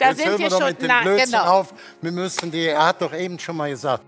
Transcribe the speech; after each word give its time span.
Da 0.00 0.08
Jetzt 0.08 0.16
sind 0.18 0.28
hören 0.30 0.38
wir 0.38 0.50
wir 0.50 0.56
schon. 0.56 0.66
mit 0.66 0.80
dem 0.80 0.88
na, 0.88 1.02
Blödsinn 1.02 1.30
genau. 1.32 1.44
auf. 1.44 1.74
Wir 2.00 2.10
müssen 2.10 2.50
die, 2.50 2.66
er 2.68 2.86
hat 2.86 3.02
doch 3.02 3.12
eben 3.12 3.38
schon 3.38 3.54
mal 3.56 3.68
gesagt. 3.68 4.02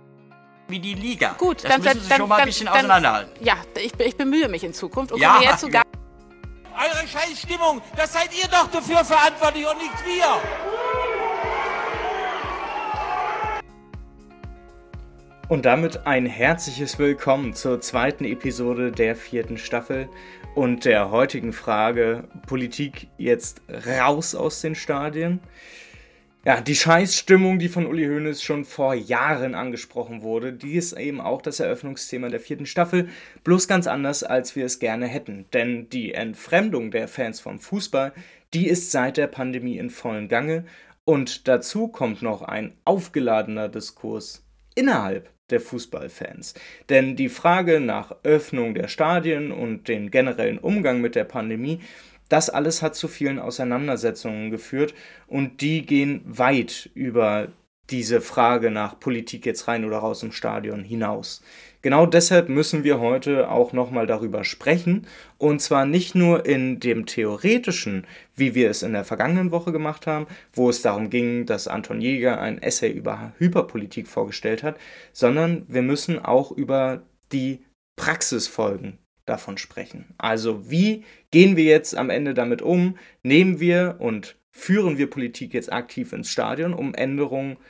wie 0.69 0.81
die 0.81 0.95
Liga. 0.95 1.35
Gut, 1.37 1.63
das 1.63 1.71
dann, 1.71 1.83
müssen 1.83 2.01
Sie 2.01 2.09
dann, 2.09 2.19
schon 2.19 2.29
mal 2.31 2.37
ein 2.37 2.39
dann, 2.39 2.47
bisschen 2.49 2.67
dann, 2.67 2.77
auseinanderhalten. 2.77 3.45
Ja, 3.45 3.57
ich, 3.77 3.93
ich 4.01 4.17
bemühe 4.17 4.49
mich 4.49 4.65
in 4.65 4.73
Zukunft 4.73 5.13
und 5.13 5.21
Ja. 5.21 5.35
komme 5.35 5.45
jetzt 5.45 5.61
zu 5.61 5.69
gar 5.69 5.83
Eure 6.75 7.07
Scheißstimmung, 7.07 7.83
das 7.95 8.15
seid 8.15 8.31
ihr 8.35 8.49
doch 8.49 8.71
dafür 8.71 9.05
verantwortlich 9.05 9.67
und 9.67 9.77
nicht 9.77 10.07
wir. 10.07 10.41
Und 15.49 15.67
damit 15.67 16.07
ein 16.07 16.25
herzliches 16.25 16.99
Willkommen 16.99 17.53
zur 17.53 17.83
zweiten 17.83 18.25
Episode 18.25 18.91
der 18.93 19.15
vierten 19.15 19.59
Staffel 19.59 20.09
und 20.55 20.85
der 20.85 21.11
heutigen 21.11 21.53
Frage 21.53 22.29
Politik 22.47 23.09
jetzt 23.17 23.63
raus 23.69 24.35
aus 24.35 24.61
den 24.61 24.75
Stadien. 24.75 25.41
Ja, 26.45 26.61
die 26.61 26.75
Scheißstimmung, 26.75 27.59
die 27.59 27.69
von 27.69 27.87
Uli 27.87 28.07
Hoeneß 28.07 28.43
schon 28.43 28.65
vor 28.65 28.95
Jahren 28.95 29.55
angesprochen 29.55 30.23
wurde, 30.23 30.53
die 30.53 30.75
ist 30.75 30.93
eben 30.93 31.21
auch 31.21 31.41
das 31.41 31.61
Eröffnungsthema 31.61 32.29
der 32.29 32.41
vierten 32.41 32.67
Staffel, 32.67 33.09
bloß 33.45 33.69
ganz 33.69 33.87
anders, 33.87 34.25
als 34.25 34.57
wir 34.57 34.67
es 34.67 34.81
gerne 34.81 35.07
hätten. 35.07 35.47
Denn 35.53 35.89
die 35.89 36.15
Entfremdung 36.15 36.91
der 36.91 37.07
Fans 37.07 37.41
vom 37.41 37.61
Fußball, 37.61 38.13
die 38.53 38.67
ist 38.67 38.91
seit 38.91 39.17
der 39.17 39.29
Pandemie 39.29 39.79
in 39.79 39.89
vollen 39.89 40.29
Gange 40.29 40.65
und 41.05 41.49
dazu 41.49 41.89
kommt 41.89 42.23
noch 42.23 42.43
ein 42.43 42.75
aufgeladener 42.85 43.69
Diskurs 43.69 44.45
innerhalb 44.75 45.32
der 45.51 45.61
Fußballfans. 45.61 46.55
Denn 46.89 47.17
die 47.17 47.29
Frage 47.29 47.81
nach 47.81 48.17
Öffnung 48.23 48.75
der 48.75 48.89
Stadien 48.89 49.53
und 49.53 49.89
den 49.89 50.11
generellen 50.11 50.59
Umgang 50.59 51.01
mit 51.01 51.15
der 51.15 51.25
Pandemie, 51.25 51.81
das 52.29 52.49
alles 52.49 52.83
hat 52.83 52.95
zu 52.95 53.09
vielen 53.09 53.39
Auseinandersetzungen 53.39 54.51
geführt 54.51 54.95
und 55.27 55.61
die 55.61 55.85
gehen 55.85 56.23
weit 56.25 56.91
über 56.95 57.49
diese 57.91 58.21
Frage 58.21 58.71
nach 58.71 58.99
Politik 58.99 59.45
jetzt 59.45 59.69
rein 59.69 59.85
oder 59.85 59.99
raus 59.99 60.23
im 60.23 60.33
Stadion 60.33 60.83
hinaus. 60.83 61.43
Genau 61.83 62.07
deshalb 62.07 62.49
müssen 62.49 62.85
wir 62.85 63.01
heute 63.01 63.51
auch 63.51 63.73
nochmal 63.73 64.07
darüber 64.07 64.45
sprechen 64.45 65.07
und 65.37 65.61
zwar 65.61 65.85
nicht 65.85 66.15
nur 66.15 66.47
in 66.47 66.79
dem 66.79 67.07
theoretischen, 67.07 68.07
wie 68.37 68.55
wir 68.55 68.71
es 68.71 68.85
in 68.85 68.93
der 68.93 69.05
vergangenen 69.05 69.51
Woche 69.51 69.73
gemacht 69.73 70.07
haben, 70.07 70.27
wo 70.53 70.71
es 70.71 70.81
darum 70.81 71.11
ging, 71.11 71.45
dass 71.45 71.67
Anton 71.67 72.01
Jäger 72.01 72.41
ein 72.41 72.63
Essay 72.63 72.91
über 72.91 73.33
Hyperpolitik 73.39 74.07
vorgestellt 74.07 74.63
hat, 74.63 74.79
sondern 75.13 75.67
wir 75.69 75.83
müssen 75.83 76.21
auch 76.21 76.53
über 76.53 77.03
die 77.33 77.65
Praxisfolgen 77.97 78.99
davon 79.27 79.59
sprechen. 79.59 80.15
Also 80.19 80.71
wie 80.71 81.05
gehen 81.33 81.57
wir 81.57 81.65
jetzt 81.65 81.97
am 81.97 82.11
Ende 82.11 82.33
damit 82.33 82.63
um? 82.63 82.97
Nehmen 83.25 83.59
wir 83.59 83.97
und 83.99 84.37
führen 84.53 84.99
wir 84.99 85.11
Politik 85.11 85.53
jetzt 85.53 85.73
aktiv 85.73 86.13
ins 86.13 86.31
Stadion, 86.31 86.75
um 86.75 86.95
Änderungen 86.95 87.57
zu 87.57 87.63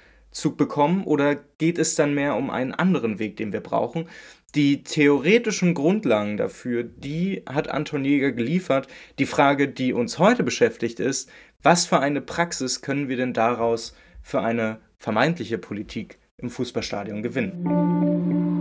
bekommen 0.57 1.05
oder 1.05 1.37
geht 1.37 1.79
es 1.79 1.95
dann 1.95 2.15
mehr 2.15 2.37
um 2.37 2.51
einen 2.51 2.73
anderen 2.73 3.19
Weg, 3.19 3.37
den 3.37 3.53
wir 3.53 3.61
brauchen? 3.61 4.09
Die 4.55 4.83
theoretischen 4.83 5.73
Grundlagen 5.75 6.37
dafür, 6.37 6.83
die 6.83 7.43
hat 7.49 7.69
Anton 7.69 8.05
Jäger 8.05 8.33
geliefert. 8.33 8.87
Die 9.19 9.27
Frage, 9.27 9.69
die 9.69 9.93
uns 9.93 10.19
heute 10.19 10.43
beschäftigt, 10.43 11.01
ist, 11.01 11.31
was 11.63 11.87
für 11.87 12.01
eine 12.01 12.21
Praxis 12.21 12.83
können 12.83 13.09
wir 13.09 13.17
denn 13.17 13.33
daraus 13.33 13.95
für 14.21 14.41
eine 14.41 14.81
vermeintliche 14.99 15.59
Politik 15.59 16.19
im 16.37 16.51
Fußballstadion 16.51 17.23
gewinnen? 17.23 18.52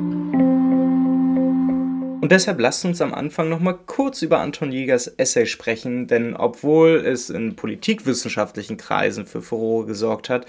Und 2.21 2.31
deshalb 2.31 2.59
lasst 2.59 2.85
uns 2.85 3.01
am 3.01 3.15
Anfang 3.15 3.49
nochmal 3.49 3.79
kurz 3.87 4.21
über 4.21 4.41
Anton 4.41 4.71
Jägers 4.71 5.07
Essay 5.07 5.47
sprechen, 5.47 6.05
denn 6.05 6.35
obwohl 6.35 7.03
es 7.03 7.31
in 7.31 7.55
politikwissenschaftlichen 7.55 8.77
Kreisen 8.77 9.25
für 9.25 9.41
Furore 9.41 9.87
gesorgt 9.87 10.29
hat, 10.29 10.45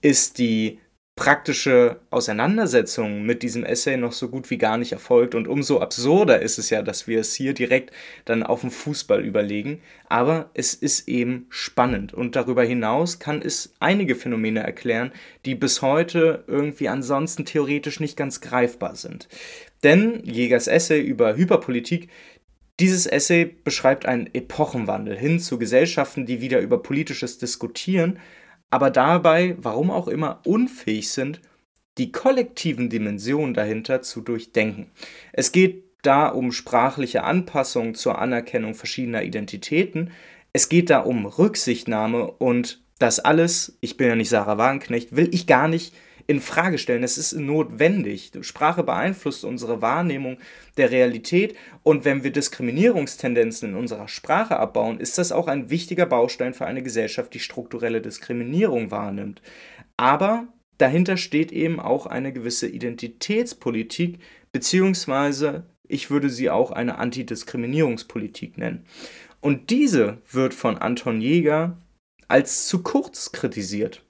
ist 0.00 0.38
die 0.38 0.78
praktische 1.20 2.00
Auseinandersetzung 2.08 3.24
mit 3.24 3.42
diesem 3.42 3.62
Essay 3.62 3.98
noch 3.98 4.12
so 4.12 4.30
gut 4.30 4.48
wie 4.48 4.56
gar 4.56 4.78
nicht 4.78 4.92
erfolgt. 4.92 5.34
Und 5.34 5.48
umso 5.48 5.78
absurder 5.78 6.40
ist 6.40 6.58
es 6.58 6.70
ja, 6.70 6.80
dass 6.80 7.06
wir 7.06 7.20
es 7.20 7.34
hier 7.34 7.52
direkt 7.52 7.92
dann 8.24 8.42
auf 8.42 8.62
den 8.62 8.70
Fußball 8.70 9.22
überlegen, 9.22 9.82
aber 10.08 10.48
es 10.54 10.72
ist 10.72 11.08
eben 11.08 11.44
spannend. 11.50 12.14
Und 12.14 12.36
darüber 12.36 12.64
hinaus 12.64 13.18
kann 13.18 13.42
es 13.42 13.74
einige 13.80 14.14
Phänomene 14.14 14.60
erklären, 14.60 15.12
die 15.44 15.54
bis 15.54 15.82
heute 15.82 16.42
irgendwie 16.46 16.88
ansonsten 16.88 17.44
theoretisch 17.44 18.00
nicht 18.00 18.16
ganz 18.16 18.40
greifbar 18.40 18.96
sind. 18.96 19.28
Denn 19.84 20.24
Jägers 20.24 20.68
Essay 20.68 21.02
über 21.02 21.36
Hyperpolitik 21.36 22.08
dieses 22.80 23.06
Essay 23.06 23.44
beschreibt 23.44 24.06
einen 24.06 24.30
Epochenwandel 24.32 25.18
hin 25.18 25.38
zu 25.38 25.58
Gesellschaften, 25.58 26.24
die 26.24 26.40
wieder 26.40 26.60
über 26.60 26.82
Politisches 26.82 27.36
diskutieren, 27.36 28.18
aber 28.70 28.90
dabei, 28.90 29.56
warum 29.60 29.90
auch 29.90 30.08
immer, 30.08 30.40
unfähig 30.44 31.10
sind, 31.10 31.40
die 31.98 32.12
kollektiven 32.12 32.88
Dimensionen 32.88 33.52
dahinter 33.54 34.00
zu 34.02 34.20
durchdenken. 34.20 34.90
Es 35.32 35.52
geht 35.52 35.84
da 36.02 36.28
um 36.28 36.52
sprachliche 36.52 37.24
Anpassung 37.24 37.94
zur 37.94 38.18
Anerkennung 38.18 38.74
verschiedener 38.74 39.22
Identitäten. 39.22 40.12
Es 40.52 40.68
geht 40.68 40.88
da 40.88 41.00
um 41.00 41.26
Rücksichtnahme 41.26 42.30
und 42.30 42.80
das 42.98 43.20
alles, 43.20 43.76
ich 43.80 43.96
bin 43.96 44.08
ja 44.08 44.16
nicht 44.16 44.30
Sarah 44.30 44.58
Wagenknecht, 44.58 45.14
will 45.14 45.28
ich 45.32 45.46
gar 45.46 45.68
nicht 45.68 45.94
in 46.30 46.40
Frage 46.40 46.78
stellen. 46.78 47.02
Es 47.02 47.18
ist 47.18 47.32
notwendig. 47.32 48.30
Sprache 48.42 48.84
beeinflusst 48.84 49.44
unsere 49.44 49.82
Wahrnehmung 49.82 50.38
der 50.76 50.92
Realität 50.92 51.56
und 51.82 52.04
wenn 52.04 52.22
wir 52.22 52.30
Diskriminierungstendenzen 52.30 53.70
in 53.70 53.74
unserer 53.74 54.06
Sprache 54.06 54.56
abbauen, 54.56 55.00
ist 55.00 55.18
das 55.18 55.32
auch 55.32 55.48
ein 55.48 55.70
wichtiger 55.70 56.06
Baustein 56.06 56.54
für 56.54 56.66
eine 56.66 56.84
Gesellschaft, 56.84 57.34
die 57.34 57.40
strukturelle 57.40 58.00
Diskriminierung 58.00 58.92
wahrnimmt. 58.92 59.42
Aber 59.96 60.46
dahinter 60.78 61.16
steht 61.16 61.50
eben 61.50 61.80
auch 61.80 62.06
eine 62.06 62.32
gewisse 62.32 62.68
Identitätspolitik, 62.68 64.20
beziehungsweise 64.52 65.66
ich 65.88 66.12
würde 66.12 66.30
sie 66.30 66.48
auch 66.48 66.70
eine 66.70 66.98
Antidiskriminierungspolitik 66.98 68.56
nennen. 68.56 68.86
Und 69.40 69.70
diese 69.70 70.18
wird 70.30 70.54
von 70.54 70.78
Anton 70.78 71.20
Jäger 71.20 71.76
als 72.28 72.68
zu 72.68 72.84
kurz 72.84 73.32
kritisiert. 73.32 74.04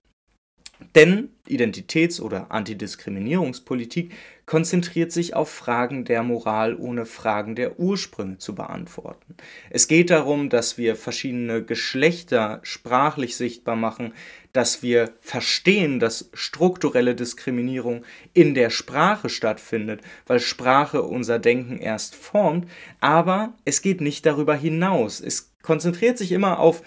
Denn 0.95 1.29
Identitäts- 1.49 2.21
oder 2.21 2.51
Antidiskriminierungspolitik 2.51 4.13
konzentriert 4.47 5.13
sich 5.13 5.35
auf 5.35 5.49
Fragen 5.49 6.05
der 6.05 6.25
Moral, 6.25 6.75
ohne 6.75 7.07
Fragen 7.07 7.55
der 7.55 7.79
Ursprünge 7.79 8.39
zu 8.39 8.55
beantworten. 8.55 9.37
Es 9.71 9.87
geht 9.87 10.11
darum, 10.11 10.49
dass 10.49 10.77
wir 10.77 10.97
verschiedene 10.97 11.63
Geschlechter 11.63 12.59
sprachlich 12.65 13.37
sichtbar 13.37 13.77
machen, 13.77 14.13
dass 14.53 14.83
wir 14.83 15.13
verstehen, 15.21 16.01
dass 16.01 16.31
strukturelle 16.35 17.15
Diskriminierung 17.15 18.05
in 18.33 18.55
der 18.55 18.71
Sprache 18.71 19.29
stattfindet, 19.29 20.01
weil 20.27 20.41
Sprache 20.41 21.03
unser 21.03 21.39
Denken 21.39 21.79
erst 21.79 22.17
formt, 22.17 22.69
aber 22.99 23.55
es 23.65 23.83
geht 23.83 24.01
nicht 24.01 24.27
darüber 24.27 24.57
hinaus. 24.57 25.21
Es 25.21 25.53
konzentriert 25.63 26.19
sich 26.19 26.33
immer 26.33 26.59
auf 26.59 26.83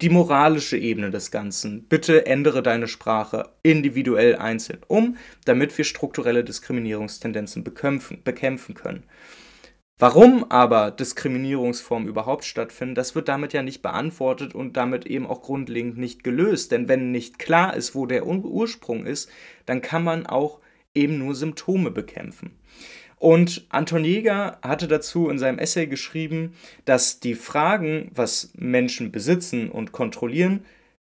die 0.00 0.10
moralische 0.10 0.76
Ebene 0.76 1.10
des 1.10 1.30
Ganzen. 1.30 1.86
Bitte 1.88 2.26
ändere 2.26 2.62
deine 2.62 2.88
Sprache 2.88 3.50
individuell 3.62 4.36
einzeln 4.36 4.80
um, 4.88 5.16
damit 5.44 5.76
wir 5.76 5.84
strukturelle 5.84 6.44
Diskriminierungstendenzen 6.44 7.62
bekämpfen, 7.62 8.22
bekämpfen 8.24 8.74
können. 8.74 9.04
Warum 9.96 10.50
aber 10.50 10.90
Diskriminierungsformen 10.90 12.08
überhaupt 12.08 12.44
stattfinden, 12.44 12.96
das 12.96 13.14
wird 13.14 13.28
damit 13.28 13.52
ja 13.52 13.62
nicht 13.62 13.80
beantwortet 13.80 14.52
und 14.52 14.76
damit 14.76 15.06
eben 15.06 15.26
auch 15.26 15.40
grundlegend 15.40 15.98
nicht 15.98 16.24
gelöst. 16.24 16.72
Denn 16.72 16.88
wenn 16.88 17.12
nicht 17.12 17.38
klar 17.38 17.76
ist, 17.76 17.94
wo 17.94 18.04
der 18.04 18.26
Ursprung 18.26 19.06
ist, 19.06 19.30
dann 19.66 19.80
kann 19.80 20.02
man 20.02 20.26
auch 20.26 20.60
eben 20.94 21.18
nur 21.18 21.36
Symptome 21.36 21.92
bekämpfen. 21.92 22.58
Und 23.24 23.64
Anton 23.70 24.04
Jäger 24.04 24.58
hatte 24.60 24.86
dazu 24.86 25.30
in 25.30 25.38
seinem 25.38 25.58
Essay 25.58 25.86
geschrieben, 25.86 26.52
dass 26.84 27.20
die 27.20 27.34
Fragen, 27.34 28.10
was 28.14 28.52
Menschen 28.54 29.12
besitzen 29.12 29.70
und 29.70 29.92
kontrollieren, 29.92 30.66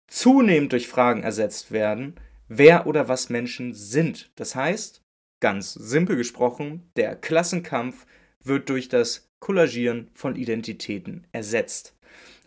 zunehmend 0.07 0.71
durch 0.71 0.87
Fragen 0.87 1.23
ersetzt 1.23 1.73
werden, 1.73 2.15
wer 2.47 2.87
oder 2.87 3.09
was 3.09 3.29
Menschen 3.29 3.73
sind. 3.73 4.31
Das 4.37 4.55
heißt, 4.55 5.01
ganz 5.41 5.73
simpel 5.73 6.15
gesprochen, 6.15 6.89
der 6.95 7.17
Klassenkampf 7.17 8.05
wird 8.41 8.69
durch 8.69 8.87
das 8.87 9.27
Kollagieren 9.41 10.09
von 10.13 10.37
Identitäten 10.37 11.27
ersetzt. 11.33 11.97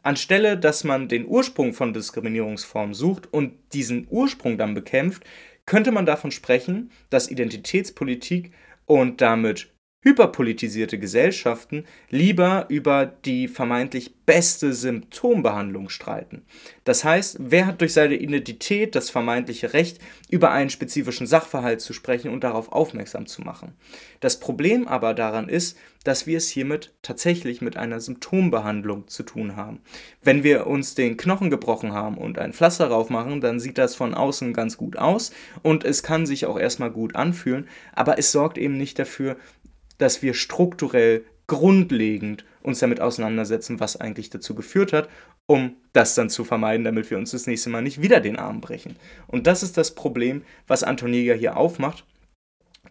Anstelle, 0.03 0.57
dass 0.57 0.83
man 0.83 1.09
den 1.09 1.27
Ursprung 1.27 1.75
von 1.75 1.93
Diskriminierungsformen 1.93 2.95
sucht 2.95 3.31
und 3.35 3.53
diesen 3.75 4.07
Ursprung 4.09 4.57
dann 4.57 4.73
bekämpft, 4.73 5.25
könnte 5.67 5.93
man 5.93 6.07
davon 6.07 6.31
sprechen, 6.31 6.91
dass 7.11 7.31
Identitätspolitik 7.31 8.53
und 8.89 9.21
damit 9.21 9.71
hyperpolitisierte 10.01 10.99
Gesellschaften 10.99 11.85
lieber 12.09 12.67
über 12.69 13.07
die 13.07 13.49
vermeintlich 13.49 14.15
beste 14.29 14.75
Symptombehandlung 14.75 15.89
streiten. 15.89 16.43
Das 16.85 17.03
heißt, 17.03 17.39
wer 17.41 17.67
hat 17.67 17.81
durch 17.81 17.95
seine 17.95 18.17
Identität 18.17 18.95
das 18.95 19.11
vermeintliche 19.11 19.73
Recht, 19.73 19.99
über 20.29 20.53
einen 20.53 20.71
spezifischen 20.71 21.27
Sachverhalt 21.27 21.81
zu 21.81 21.93
sprechen 21.95 22.31
und 22.31 22.45
darauf 22.45 22.71
aufmerksam 22.71 23.27
zu 23.27 23.41
machen. 23.41 23.73
Das 24.21 24.39
Problem 24.39 24.87
aber 24.87 25.15
daran 25.15 25.49
ist, 25.49 25.79
dass 26.05 26.27
wir 26.27 26.39
es 26.39 26.49
hiermit 26.49 26.95
tatsächlich 27.03 27.61
mit 27.61 27.77
einer 27.77 28.01
Symptombehandlung 28.01 29.09
zu 29.09 29.23
tun 29.23 29.57
haben. 29.57 29.81
Wenn 30.23 30.45
wir 30.45 30.67
uns 30.67 30.95
den 30.95 31.17
Knochen 31.17 31.51
gebrochen 31.51 31.93
haben 31.93 32.17
und 32.19 32.39
ein 32.39 32.53
Pflaster 32.53 32.89
drauf 32.89 33.11
machen, 33.11 33.41
dann 33.41 33.61
sieht 33.61 33.79
das 33.79 33.95
von 33.95 34.15
außen 34.15 34.53
ganz 34.53 34.77
gut 34.77 34.97
aus 34.97 35.33
und 35.63 35.85
es 35.85 36.03
kann 36.03 36.27
sich 36.27 36.47
auch 36.47 36.59
erstmal 36.59 36.91
gut 36.91 37.17
anfühlen, 37.17 37.69
aber 37.95 38.19
es 38.19 38.31
sorgt 38.33 38.59
eben 38.59 38.77
nicht 38.77 38.99
dafür, 38.99 39.37
dass 39.99 40.23
wir 40.23 40.35
strukturell 40.35 41.25
grundlegend 41.47 42.45
uns 42.63 42.79
damit 42.79 43.01
auseinandersetzen, 43.01 43.81
was 43.81 43.97
eigentlich 43.97 44.31
dazu 44.31 44.55
geführt 44.55 44.93
hat, 44.93 45.09
um 45.47 45.77
das 45.93 46.15
dann 46.15 46.31
zu 46.31 46.45
vermeiden, 46.45 46.85
damit 46.85 47.11
wir 47.11 47.19
uns 47.19 47.31
das 47.31 47.47
nächste 47.47 47.71
Mal 47.71 47.83
nicht 47.83 48.03
wieder 48.03 48.21
den 48.21 48.37
Arm 48.37 48.61
brechen. 48.61 48.97
Und 49.27 49.47
das 49.47 49.63
ist 49.63 49.77
das 49.77 49.95
Problem, 49.95 50.43
was 50.67 50.83
Anton 50.83 51.13
Jäger 51.13 51.35
hier 51.35 51.57
aufmacht. 51.57 52.05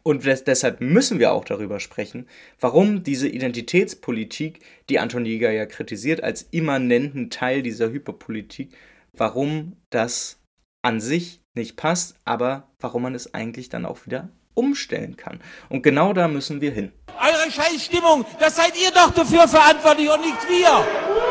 Und 0.04 0.26
deshalb 0.26 0.80
müssen 0.82 1.20
wir 1.20 1.34
auch 1.34 1.46
darüber 1.46 1.80
sprechen, 1.80 2.28
warum 2.60 3.04
diese 3.04 3.28
Identitätspolitik, 3.28 4.62
die 4.90 5.00
Anton 5.00 5.26
Jäger 5.26 5.52
ja 5.52 5.66
kritisiert, 5.66 6.24
als 6.24 6.48
immanenten 6.52 7.30
Teil 7.30 7.62
dieser 7.62 7.92
Hyperpolitik, 7.92 8.76
warum 9.14 9.76
das 9.90 10.40
an 10.82 11.02
sich 11.02 11.42
nicht 11.58 11.76
passt, 11.76 12.16
aber 12.26 12.68
warum 12.80 13.04
man 13.04 13.16
es 13.16 13.34
eigentlich 13.34 13.70
dann 13.70 13.86
auch 13.86 14.06
wieder 14.06 14.30
umstellen 14.54 15.18
kann. 15.18 15.40
Und 15.70 15.84
genau 15.84 16.14
da 16.14 16.28
müssen 16.28 16.62
wir 16.62 16.72
hin. 16.72 16.92
Eure 17.20 17.52
Scheißstimmung, 17.52 18.26
das 18.40 18.56
seid 18.56 18.74
ihr 18.82 18.92
doch 18.92 19.12
dafür 19.12 19.48
verantwortlich 19.48 20.10
und 20.10 20.22
nicht 20.22 20.50
wir. 20.50 21.27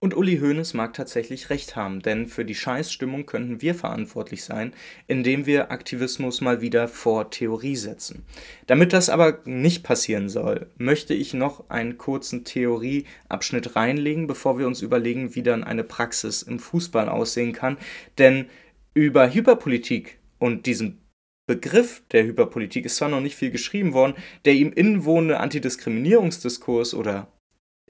Und 0.00 0.16
Uli 0.16 0.38
Hoeneß 0.38 0.74
mag 0.74 0.94
tatsächlich 0.94 1.50
recht 1.50 1.74
haben, 1.74 2.00
denn 2.00 2.28
für 2.28 2.44
die 2.44 2.54
Scheißstimmung 2.54 3.26
könnten 3.26 3.60
wir 3.60 3.74
verantwortlich 3.74 4.44
sein, 4.44 4.72
indem 5.08 5.44
wir 5.44 5.72
Aktivismus 5.72 6.40
mal 6.40 6.60
wieder 6.60 6.86
vor 6.86 7.30
Theorie 7.30 7.74
setzen. 7.74 8.24
Damit 8.68 8.92
das 8.92 9.10
aber 9.10 9.40
nicht 9.44 9.82
passieren 9.82 10.28
soll, 10.28 10.70
möchte 10.76 11.14
ich 11.14 11.34
noch 11.34 11.68
einen 11.68 11.98
kurzen 11.98 12.44
Theorieabschnitt 12.44 13.74
reinlegen, 13.74 14.28
bevor 14.28 14.56
wir 14.56 14.68
uns 14.68 14.82
überlegen, 14.82 15.34
wie 15.34 15.42
dann 15.42 15.64
eine 15.64 15.82
Praxis 15.82 16.42
im 16.42 16.60
Fußball 16.60 17.08
aussehen 17.08 17.52
kann. 17.52 17.76
Denn 18.18 18.46
über 18.94 19.32
Hyperpolitik 19.32 20.20
und 20.38 20.66
diesen 20.66 21.02
Begriff 21.48 22.02
der 22.12 22.24
Hyperpolitik 22.24 22.84
ist 22.84 22.96
zwar 22.96 23.08
noch 23.08 23.20
nicht 23.20 23.34
viel 23.34 23.50
geschrieben 23.50 23.94
worden, 23.94 24.14
der 24.44 24.52
ihm 24.52 24.70
inwohnende 24.72 25.40
Antidiskriminierungsdiskurs 25.40 26.94
oder 26.94 27.32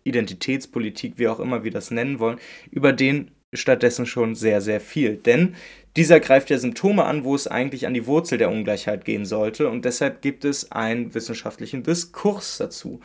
Identitätspolitik, 0.08 1.14
wie 1.16 1.28
auch 1.28 1.40
immer 1.40 1.64
wir 1.64 1.70
das 1.70 1.90
nennen 1.90 2.19
wollen, 2.19 2.38
über 2.70 2.93
den 2.93 3.31
stattdessen 3.52 4.06
schon 4.06 4.34
sehr, 4.34 4.60
sehr 4.60 4.81
viel. 4.81 5.16
Denn 5.16 5.55
dieser 5.96 6.20
greift 6.20 6.50
ja 6.50 6.58
Symptome 6.58 7.05
an, 7.05 7.25
wo 7.25 7.34
es 7.34 7.49
eigentlich 7.49 7.87
an 7.87 7.94
die 7.94 8.06
Wurzel 8.06 8.38
der 8.38 8.50
Ungleichheit 8.50 9.05
gehen 9.05 9.25
sollte 9.25 9.69
und 9.69 9.84
deshalb 9.84 10.22
gibt 10.22 10.44
es 10.44 10.70
einen 10.70 11.14
wissenschaftlichen 11.14 11.82
Diskurs 11.82 12.58
dazu. 12.58 13.00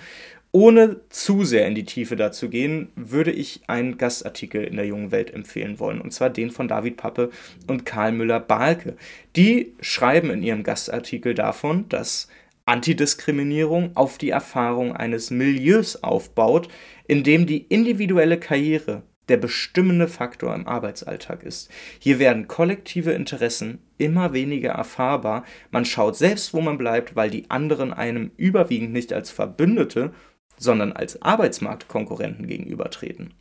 Ohne 0.55 0.97
zu 1.09 1.45
sehr 1.45 1.65
in 1.65 1.73
die 1.73 1.85
Tiefe 1.85 2.15
dazu 2.15 2.47
gehen, 2.47 2.89
würde 2.95 3.31
ich 3.31 3.61
einen 3.65 3.97
Gastartikel 3.97 4.63
in 4.63 4.75
der 4.75 4.85
jungen 4.85 5.11
Welt 5.11 5.33
empfehlen 5.33 5.79
wollen, 5.79 5.99
und 5.99 6.13
zwar 6.13 6.29
den 6.29 6.51
von 6.51 6.67
David 6.67 6.95
Pappe 6.95 7.31
und 7.65 7.88
Karl 7.88 8.11
Müller-Balke. 8.11 8.95
Die 9.35 9.73
schreiben 9.81 10.29
in 10.29 10.44
ihrem 10.44 10.61
Gastartikel 10.61 11.33
davon, 11.33 11.89
dass 11.89 12.27
Antidiskriminierung 12.65 13.95
auf 13.95 14.18
die 14.18 14.30
Erfahrung 14.30 14.95
eines 14.95 15.31
Milieus 15.31 16.01
aufbaut, 16.04 16.69
in 17.07 17.24
dem 17.24 17.45
die 17.45 17.63
individuelle 17.63 18.39
Karriere 18.39 19.04
der 19.30 19.38
bestimmende 19.38 20.07
Faktor 20.07 20.54
im 20.54 20.68
Arbeitsalltag 20.68 21.44
ist. 21.44 21.69
Hier 22.00 22.19
werden 22.19 22.48
kollektive 22.48 23.12
Interessen 23.12 23.80
immer 23.98 24.33
weniger 24.33 24.71
erfahrbar, 24.71 25.45
man 25.71 25.86
schaut 25.86 26.18
selbst, 26.18 26.54
wo 26.54 26.62
man 26.62 26.77
bleibt, 26.77 27.15
weil 27.15 27.30
die 27.30 27.50
anderen 27.50 27.94
einem 27.94 28.31
überwiegend 28.38 28.92
nicht 28.92 29.13
als 29.13 29.31
Verbündete, 29.31 30.13
sondern 30.57 30.94
als 30.94 31.21
Arbeitsmarktkonkurrenten 31.21 32.48
gegenübertreten. 32.48 33.33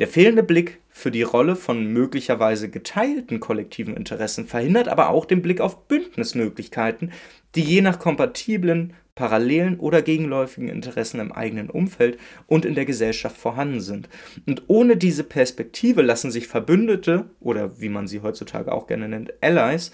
Der 0.00 0.08
fehlende 0.08 0.42
Blick 0.42 0.80
für 0.88 1.12
die 1.12 1.22
Rolle 1.22 1.54
von 1.54 1.86
möglicherweise 1.86 2.68
geteilten 2.68 3.38
kollektiven 3.38 3.96
Interessen 3.96 4.48
verhindert 4.48 4.88
aber 4.88 5.10
auch 5.10 5.24
den 5.24 5.40
Blick 5.40 5.60
auf 5.60 5.86
Bündnismöglichkeiten, 5.86 7.12
die 7.54 7.62
je 7.62 7.80
nach 7.80 8.00
kompatiblen, 8.00 8.94
parallelen 9.14 9.78
oder 9.78 10.02
gegenläufigen 10.02 10.68
Interessen 10.68 11.20
im 11.20 11.30
eigenen 11.30 11.70
Umfeld 11.70 12.18
und 12.48 12.64
in 12.64 12.74
der 12.74 12.86
Gesellschaft 12.86 13.36
vorhanden 13.36 13.80
sind. 13.80 14.08
Und 14.46 14.64
ohne 14.66 14.96
diese 14.96 15.22
Perspektive 15.22 16.02
lassen 16.02 16.32
sich 16.32 16.48
Verbündete 16.48 17.30
oder 17.38 17.80
wie 17.80 17.88
man 17.88 18.08
sie 18.08 18.20
heutzutage 18.20 18.72
auch 18.72 18.88
gerne 18.88 19.08
nennt, 19.08 19.32
Allies, 19.40 19.92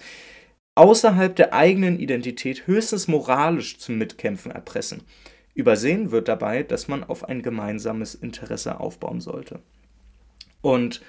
außerhalb 0.73 1.35
der 1.35 1.53
eigenen 1.53 1.99
Identität 1.99 2.65
höchstens 2.65 3.07
moralisch 3.07 3.77
zum 3.77 3.99
Mitkämpfen 3.99 4.51
erpressen. 4.51 5.03
Übersehen 5.53 6.09
wird 6.09 6.27
dabei, 6.27 6.63
dass 6.63 6.87
man 6.87 7.03
auf 7.03 7.29
ein 7.29 7.43
gemeinsames 7.43 8.15
Interesse 8.15 8.79
aufbauen 8.79 9.21
sollte. 9.21 9.59
Und 10.61 11.01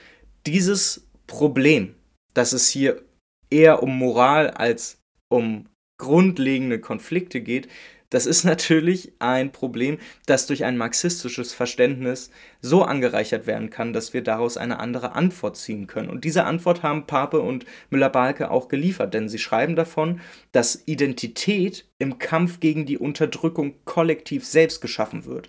dieses 0.46 1.08
Problem, 1.26 1.94
dass 2.34 2.52
es 2.52 2.68
hier 2.68 3.02
eher 3.50 3.82
um 3.82 3.96
Moral 3.96 4.50
als 4.50 5.00
um 5.28 5.66
grundlegende 5.98 6.80
Konflikte 6.80 7.40
geht, 7.40 7.68
das 8.12 8.26
ist 8.26 8.44
natürlich 8.44 9.12
ein 9.18 9.52
Problem, 9.52 9.98
das 10.26 10.46
durch 10.46 10.64
ein 10.64 10.76
marxistisches 10.76 11.54
Verständnis 11.54 12.30
so 12.60 12.82
angereichert 12.82 13.46
werden 13.46 13.70
kann, 13.70 13.92
dass 13.92 14.12
wir 14.12 14.22
daraus 14.22 14.56
eine 14.56 14.78
andere 14.78 15.12
Antwort 15.12 15.56
ziehen 15.56 15.86
können. 15.86 16.10
Und 16.10 16.24
diese 16.24 16.44
Antwort 16.44 16.82
haben 16.82 17.06
Pape 17.06 17.40
und 17.40 17.64
Müller-Balke 17.90 18.50
auch 18.50 18.68
geliefert, 18.68 19.14
denn 19.14 19.28
sie 19.28 19.38
schreiben 19.38 19.76
davon, 19.76 20.20
dass 20.52 20.82
Identität 20.86 21.86
im 21.98 22.18
Kampf 22.18 22.60
gegen 22.60 22.84
die 22.84 22.98
Unterdrückung 22.98 23.74
kollektiv 23.84 24.44
selbst 24.44 24.80
geschaffen 24.80 25.24
wird. 25.24 25.48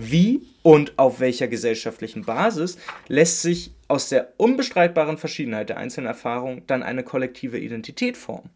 Wie 0.00 0.42
und 0.62 0.96
auf 0.96 1.18
welcher 1.18 1.48
gesellschaftlichen 1.48 2.24
Basis 2.24 2.78
lässt 3.08 3.42
sich 3.42 3.72
aus 3.88 4.08
der 4.08 4.32
unbestreitbaren 4.36 5.18
Verschiedenheit 5.18 5.70
der 5.70 5.76
einzelnen 5.76 6.06
Erfahrungen 6.06 6.62
dann 6.68 6.84
eine 6.84 7.02
kollektive 7.02 7.58
Identität 7.58 8.16
formen? 8.16 8.50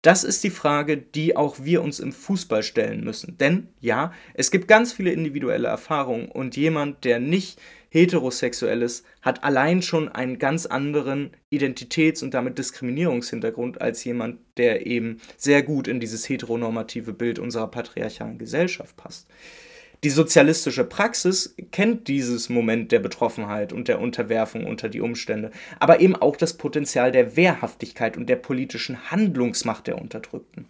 Das 0.00 0.24
ist 0.24 0.42
die 0.42 0.48
Frage, 0.48 0.96
die 0.96 1.36
auch 1.36 1.56
wir 1.62 1.82
uns 1.82 2.00
im 2.00 2.14
Fußball 2.14 2.62
stellen 2.62 3.04
müssen. 3.04 3.36
Denn 3.36 3.68
ja, 3.78 4.10
es 4.32 4.50
gibt 4.50 4.68
ganz 4.68 4.94
viele 4.94 5.12
individuelle 5.12 5.68
Erfahrungen 5.68 6.30
und 6.30 6.56
jemand, 6.56 7.04
der 7.04 7.20
nicht 7.20 7.60
heterosexuell 7.90 8.80
ist, 8.80 9.04
hat 9.20 9.44
allein 9.44 9.82
schon 9.82 10.08
einen 10.08 10.38
ganz 10.38 10.64
anderen 10.64 11.32
Identitäts- 11.52 12.22
und 12.22 12.32
damit 12.32 12.56
Diskriminierungshintergrund 12.56 13.82
als 13.82 14.02
jemand, 14.04 14.38
der 14.56 14.86
eben 14.86 15.20
sehr 15.36 15.62
gut 15.62 15.88
in 15.88 16.00
dieses 16.00 16.26
heteronormative 16.26 17.12
Bild 17.12 17.38
unserer 17.38 17.70
patriarchalen 17.70 18.38
Gesellschaft 18.38 18.96
passt. 18.96 19.26
Die 20.04 20.10
sozialistische 20.10 20.84
Praxis 20.84 21.54
kennt 21.72 22.08
dieses 22.08 22.48
Moment 22.48 22.92
der 22.92 23.00
Betroffenheit 23.00 23.72
und 23.72 23.88
der 23.88 24.00
Unterwerfung 24.00 24.66
unter 24.66 24.88
die 24.88 25.00
Umstände, 25.00 25.50
aber 25.80 26.00
eben 26.00 26.14
auch 26.14 26.36
das 26.36 26.54
Potenzial 26.54 27.12
der 27.12 27.36
Wehrhaftigkeit 27.36 28.16
und 28.16 28.28
der 28.28 28.36
politischen 28.36 29.10
Handlungsmacht 29.10 29.86
der 29.86 30.00
Unterdrückten. 30.00 30.66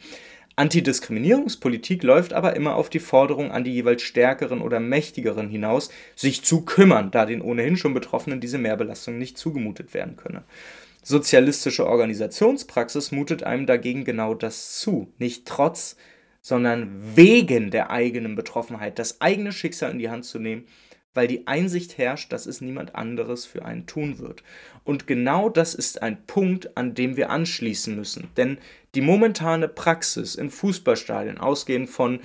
Antidiskriminierungspolitik 0.59 2.03
läuft 2.03 2.33
aber 2.33 2.57
immer 2.57 2.77
auf 2.77 2.89
die 2.89 2.99
Forderung 2.99 3.51
an 3.51 3.63
die 3.63 3.75
jeweils 3.75 4.03
Stärkeren 4.03 4.63
oder 4.63 4.81
Mächtigeren 4.81 5.51
hinaus, 5.51 5.91
sich 6.15 6.43
zu 6.45 6.63
kümmern, 6.63 7.11
da 7.11 7.27
den 7.27 7.43
ohnehin 7.43 7.77
schon 7.77 7.93
Betroffenen 7.93 8.41
diese 8.41 8.57
Mehrbelastung 8.57 9.19
nicht 9.19 9.37
zugemutet 9.37 9.93
werden 9.93 10.17
könne. 10.17 10.45
Sozialistische 11.03 11.87
Organisationspraxis 11.87 13.13
mutet 13.13 13.43
einem 13.43 13.67
dagegen 13.67 14.05
genau 14.05 14.35
das 14.35 14.79
zu, 14.79 15.13
nicht 15.19 15.47
trotz, 15.47 15.97
sondern 16.47 17.17
wegen 17.17 17.73
der 17.73 17.91
eigenen 17.91 18.37
Betroffenheit, 18.37 19.01
das 19.01 19.21
eigene 19.21 19.51
Schicksal 19.51 19.91
in 19.91 19.99
die 19.99 20.11
Hand 20.11 20.25
zu 20.25 20.39
nehmen, 20.39 20.69
weil 21.13 21.27
die 21.27 21.49
Einsicht 21.49 21.99
herrscht, 21.99 22.33
dass 22.33 22.47
es 22.47 22.61
niemand 22.61 22.95
anderes 22.95 23.45
für 23.47 23.65
einen 23.65 23.87
tun 23.87 24.21
wird. 24.21 24.45
Und 24.85 25.09
genau 25.09 25.49
das 25.49 25.75
ist 25.75 26.03
ein 26.03 26.25
Punkt, 26.29 26.77
an 26.77 26.95
dem 26.95 27.17
wir 27.17 27.31
anschließen 27.31 27.97
müssen. 27.97 28.29
Denn 28.37 28.59
die 28.95 29.01
momentane 29.01 29.67
Praxis 29.67 30.37
in 30.37 30.51
Fußballstadien, 30.51 31.39
ausgehend 31.39 31.91
von 31.91 32.21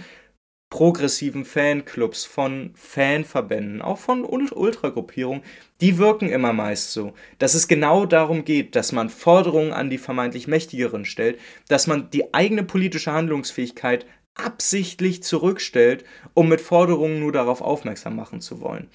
progressiven 0.71 1.43
Fanclubs, 1.43 2.25
von 2.25 2.71
Fanverbänden, 2.75 3.81
auch 3.81 3.99
von 3.99 4.23
Ultragruppierungen, 4.23 5.43
die 5.81 5.97
wirken 5.99 6.29
immer 6.29 6.53
meist 6.53 6.93
so, 6.93 7.13
dass 7.37 7.53
es 7.53 7.67
genau 7.67 8.05
darum 8.05 8.45
geht, 8.45 8.75
dass 8.75 8.93
man 8.93 9.09
Forderungen 9.09 9.73
an 9.73 9.89
die 9.89 9.97
vermeintlich 9.99 10.47
Mächtigeren 10.47 11.03
stellt, 11.05 11.37
dass 11.67 11.87
man 11.87 12.09
die 12.09 12.33
eigene 12.33 12.63
politische 12.63 13.11
Handlungsfähigkeit 13.11 14.05
absichtlich 14.33 15.23
zurückstellt, 15.23 16.05
um 16.33 16.47
mit 16.47 16.61
Forderungen 16.61 17.19
nur 17.19 17.33
darauf 17.33 17.61
aufmerksam 17.61 18.15
machen 18.15 18.39
zu 18.39 18.61
wollen. 18.61 18.87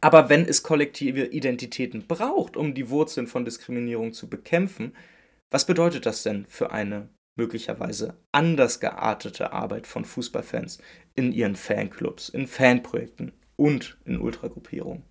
Aber 0.00 0.30
wenn 0.30 0.46
es 0.46 0.62
kollektive 0.62 1.26
Identitäten 1.26 2.06
braucht, 2.08 2.56
um 2.56 2.72
die 2.72 2.88
Wurzeln 2.88 3.26
von 3.26 3.44
Diskriminierung 3.44 4.14
zu 4.14 4.28
bekämpfen, 4.28 4.96
was 5.50 5.66
bedeutet 5.66 6.06
das 6.06 6.22
denn 6.22 6.46
für 6.48 6.72
eine 6.72 7.10
möglicherweise 7.36 8.14
anders 8.30 8.80
geartete 8.80 9.52
Arbeit 9.52 9.86
von 9.86 10.04
Fußballfans 10.04 10.78
in 11.14 11.32
ihren 11.32 11.56
Fanclubs, 11.56 12.28
in 12.28 12.46
Fanprojekten 12.46 13.32
und 13.56 13.96
in 14.04 14.20
Ultragruppierungen. 14.20 15.02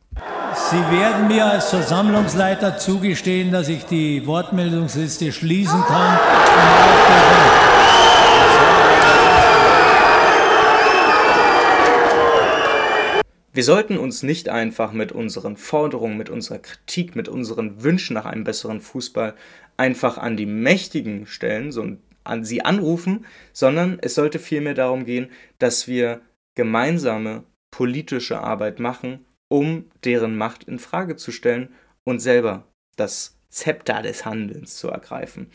Sie 0.53 0.91
werden 0.91 1.27
mir 1.29 1.45
als 1.45 1.69
Versammlungsleiter 1.69 2.77
zugestehen, 2.77 3.51
dass 3.51 3.69
ich 3.69 3.85
die 3.85 4.27
Wortmeldungsliste 4.27 5.31
schließen 5.31 5.81
kann. 5.83 6.19
Wir 13.53 13.63
sollten 13.63 13.97
uns 13.97 14.23
nicht 14.23 14.47
einfach 14.47 14.93
mit 14.93 15.11
unseren 15.11 15.57
Forderungen, 15.57 16.17
mit 16.17 16.29
unserer 16.29 16.59
Kritik, 16.59 17.15
mit 17.15 17.27
unseren 17.27 17.83
Wünschen 17.83 18.13
nach 18.13 18.25
einem 18.25 18.45
besseren 18.45 18.79
Fußball 18.79 19.35
einfach 19.75 20.17
an 20.17 20.37
die 20.37 20.45
Mächtigen 20.45 21.25
stellen, 21.25 21.71
so 21.71 21.97
an 22.23 22.43
sie 22.43 22.63
anrufen, 22.63 23.25
sondern 23.53 23.99
es 24.01 24.15
sollte 24.15 24.39
vielmehr 24.39 24.73
darum 24.73 25.05
gehen, 25.05 25.29
dass 25.59 25.87
wir 25.87 26.21
gemeinsame 26.55 27.43
politische 27.71 28.39
Arbeit 28.41 28.79
machen, 28.79 29.25
um 29.47 29.85
deren 30.03 30.37
Macht 30.37 30.63
in 30.65 30.79
Frage 30.79 31.15
zu 31.15 31.31
stellen 31.31 31.73
und 32.03 32.19
selber 32.19 32.67
das 32.95 33.37
Zepter 33.49 34.01
des 34.01 34.25
Handelns 34.25 34.77
zu 34.77 34.89
ergreifen. 34.89 35.47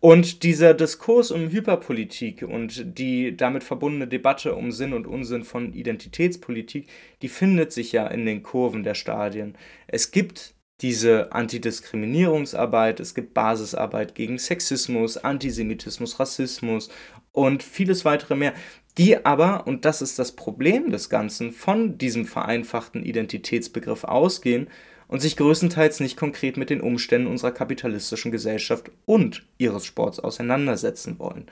Und 0.00 0.44
dieser 0.44 0.74
Diskurs 0.74 1.32
um 1.32 1.50
Hyperpolitik 1.50 2.42
und 2.42 2.98
die 2.98 3.36
damit 3.36 3.64
verbundene 3.64 4.06
Debatte 4.06 4.54
um 4.54 4.70
Sinn 4.70 4.92
und 4.92 5.08
Unsinn 5.08 5.42
von 5.42 5.72
Identitätspolitik, 5.72 6.88
die 7.20 7.28
findet 7.28 7.72
sich 7.72 7.90
ja 7.90 8.06
in 8.06 8.24
den 8.24 8.44
Kurven 8.44 8.84
der 8.84 8.94
Stadien. 8.94 9.56
Es 9.88 10.12
gibt 10.12 10.54
diese 10.80 11.32
Antidiskriminierungsarbeit, 11.32 13.00
es 13.00 13.14
gibt 13.14 13.34
Basisarbeit 13.34 14.14
gegen 14.14 14.38
Sexismus, 14.38 15.16
Antisemitismus, 15.16 16.20
Rassismus 16.20 16.88
und 17.32 17.62
vieles 17.62 18.04
weitere 18.04 18.36
mehr, 18.36 18.54
die 18.96 19.24
aber, 19.24 19.66
und 19.66 19.84
das 19.84 20.02
ist 20.02 20.18
das 20.18 20.32
Problem 20.32 20.90
des 20.90 21.08
Ganzen, 21.08 21.52
von 21.52 21.98
diesem 21.98 22.26
vereinfachten 22.26 23.04
Identitätsbegriff 23.04 24.04
ausgehen 24.04 24.68
und 25.08 25.20
sich 25.20 25.36
größtenteils 25.36 26.00
nicht 26.00 26.16
konkret 26.16 26.56
mit 26.56 26.70
den 26.70 26.80
Umständen 26.80 27.26
unserer 27.26 27.50
kapitalistischen 27.50 28.30
Gesellschaft 28.30 28.90
und 29.06 29.44
ihres 29.56 29.84
Sports 29.84 30.20
auseinandersetzen 30.20 31.18
wollen. 31.18 31.46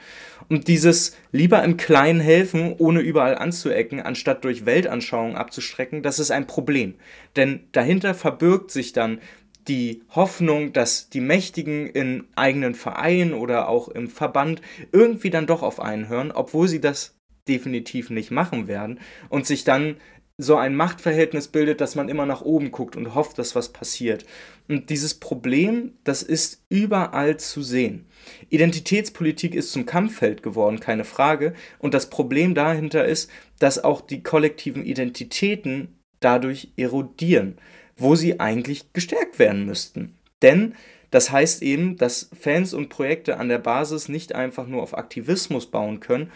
Und 0.49 0.69
dieses 0.69 1.17
lieber 1.33 1.65
im 1.65 1.77
Kleinen 1.77 2.21
helfen, 2.21 2.75
ohne 2.79 3.01
überall 3.01 3.37
anzuecken, 3.37 4.01
anstatt 4.01 4.45
durch 4.45 4.67
Weltanschauungen 4.67 5.37
abzustrecken, 5.37 6.03
das 6.03 6.19
ist 6.19 6.31
ein 6.31 6.47
Problem. 6.47 6.95
Denn 7.35 7.61
dahinter 7.73 8.15
verbirgt 8.15 8.71
sich 8.71 8.93
dann 8.93 9.19
die 9.67 10.03
Hoffnung, 10.11 10.73
dass 10.73 11.09
die 11.09 11.21
Mächtigen 11.21 11.89
in 11.89 12.25
eigenen 12.37 12.75
Vereinen 12.75 13.35
oder 13.35 13.69
auch 13.69 13.89
im 13.89 14.09
Verband 14.09 14.61
irgendwie 14.93 15.31
dann 15.31 15.47
doch 15.47 15.63
auf 15.63 15.81
einen 15.81 16.09
hören, 16.09 16.31
obwohl 16.31 16.69
sie 16.69 16.81
das 16.81 17.17
definitiv 17.49 18.11
nicht 18.11 18.31
machen 18.31 18.69
werden 18.69 19.01
und 19.29 19.47
sich 19.47 19.65
dann 19.65 19.97
so 20.39 20.57
ein 20.57 20.77
Machtverhältnis 20.77 21.49
bildet, 21.49 21.81
dass 21.81 21.95
man 21.95 22.11
immer 22.11 22.27
nach 22.27 22.43
oben 22.43 22.71
guckt 22.71 22.95
und 22.95 23.15
hofft, 23.15 23.39
dass 23.39 23.55
was 23.55 23.73
passiert. 23.73 24.27
Und 24.69 24.91
dieses 24.91 25.15
Problem, 25.15 25.95
das 26.05 26.23
ist 26.23 26.63
überall 26.69 27.39
zu 27.39 27.63
sehen. 27.63 28.07
Identitätspolitik 28.51 29.55
ist 29.55 29.73
zum 29.73 29.87
Kampffeld 29.87 30.43
geworden, 30.43 30.79
keine 30.79 31.05
Frage. 31.05 31.55
Und 31.79 31.95
das 31.95 32.11
Problem 32.11 32.55
dahinter 32.55 33.07
ist, 33.07 33.31
dass 33.59 33.83
auch 33.83 34.03
die 34.03 34.23
kollektiven 34.23 34.85
Identitäten 34.85 35.97
dadurch 36.21 36.69
erodieren, 36.77 37.59
wo 37.97 38.15
sie 38.15 38.39
eigentlich 38.39 38.93
gestärkt 38.93 39.39
werden 39.39 39.65
müssten. 39.65 40.17
Denn 40.43 40.75
das 41.11 41.31
heißt 41.31 41.63
eben, 41.63 41.97
dass 41.97 42.29
Fans 42.39 42.75
und 42.75 42.91
Projekte 42.91 43.39
an 43.39 43.49
der 43.49 43.59
Basis 43.59 44.11
nicht 44.11 44.35
einfach 44.35 44.67
nur 44.67 44.83
auf 44.83 44.99
Aktivismus 44.99 45.71
bauen 45.71 46.01
können, 46.01 46.31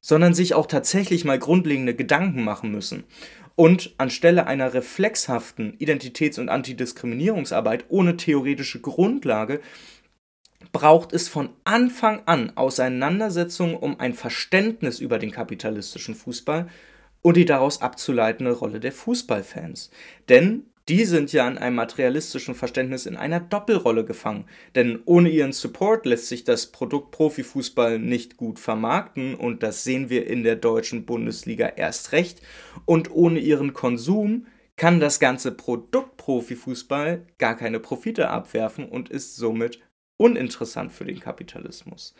sondern 0.00 0.34
sich 0.34 0.54
auch 0.54 0.66
tatsächlich 0.66 1.24
mal 1.24 1.38
grundlegende 1.38 1.94
Gedanken 1.94 2.44
machen 2.44 2.70
müssen. 2.70 3.04
Und 3.56 3.94
anstelle 3.98 4.46
einer 4.46 4.74
reflexhaften 4.74 5.76
Identitäts- 5.78 6.40
und 6.40 6.48
Antidiskriminierungsarbeit 6.48 7.84
ohne 7.88 8.16
theoretische 8.16 8.80
Grundlage 8.80 9.60
braucht 10.72 11.12
es 11.12 11.28
von 11.28 11.50
Anfang 11.62 12.22
an 12.26 12.56
Auseinandersetzungen 12.56 13.76
um 13.76 14.00
ein 14.00 14.14
Verständnis 14.14 14.98
über 14.98 15.18
den 15.18 15.30
kapitalistischen 15.30 16.16
Fußball 16.16 16.68
und 17.22 17.36
die 17.36 17.44
daraus 17.44 17.80
abzuleitende 17.80 18.52
Rolle 18.52 18.80
der 18.80 18.92
Fußballfans. 18.92 19.90
Denn 20.28 20.66
die 20.88 21.06
sind 21.06 21.32
ja 21.32 21.46
an 21.46 21.56
einem 21.56 21.76
materialistischen 21.76 22.54
Verständnis 22.54 23.06
in 23.06 23.16
einer 23.16 23.40
Doppelrolle 23.40 24.04
gefangen. 24.04 24.44
Denn 24.74 25.00
ohne 25.06 25.30
ihren 25.30 25.52
Support 25.52 26.04
lässt 26.04 26.28
sich 26.28 26.44
das 26.44 26.66
Produkt 26.66 27.10
Profifußball 27.12 27.98
nicht 27.98 28.36
gut 28.36 28.58
vermarkten 28.58 29.34
und 29.34 29.62
das 29.62 29.84
sehen 29.84 30.10
wir 30.10 30.26
in 30.26 30.42
der 30.42 30.56
deutschen 30.56 31.06
Bundesliga 31.06 31.68
erst 31.68 32.12
recht. 32.12 32.42
Und 32.84 33.10
ohne 33.10 33.38
ihren 33.38 33.72
Konsum 33.72 34.46
kann 34.76 35.00
das 35.00 35.20
ganze 35.20 35.52
Produkt 35.52 36.18
Profifußball 36.18 37.26
gar 37.38 37.56
keine 37.56 37.80
Profite 37.80 38.28
abwerfen 38.28 38.86
und 38.86 39.08
ist 39.08 39.36
somit 39.36 39.80
uninteressant 40.20 40.92
für 40.92 41.04
den 41.04 41.20
Kapitalismus. 41.20 42.14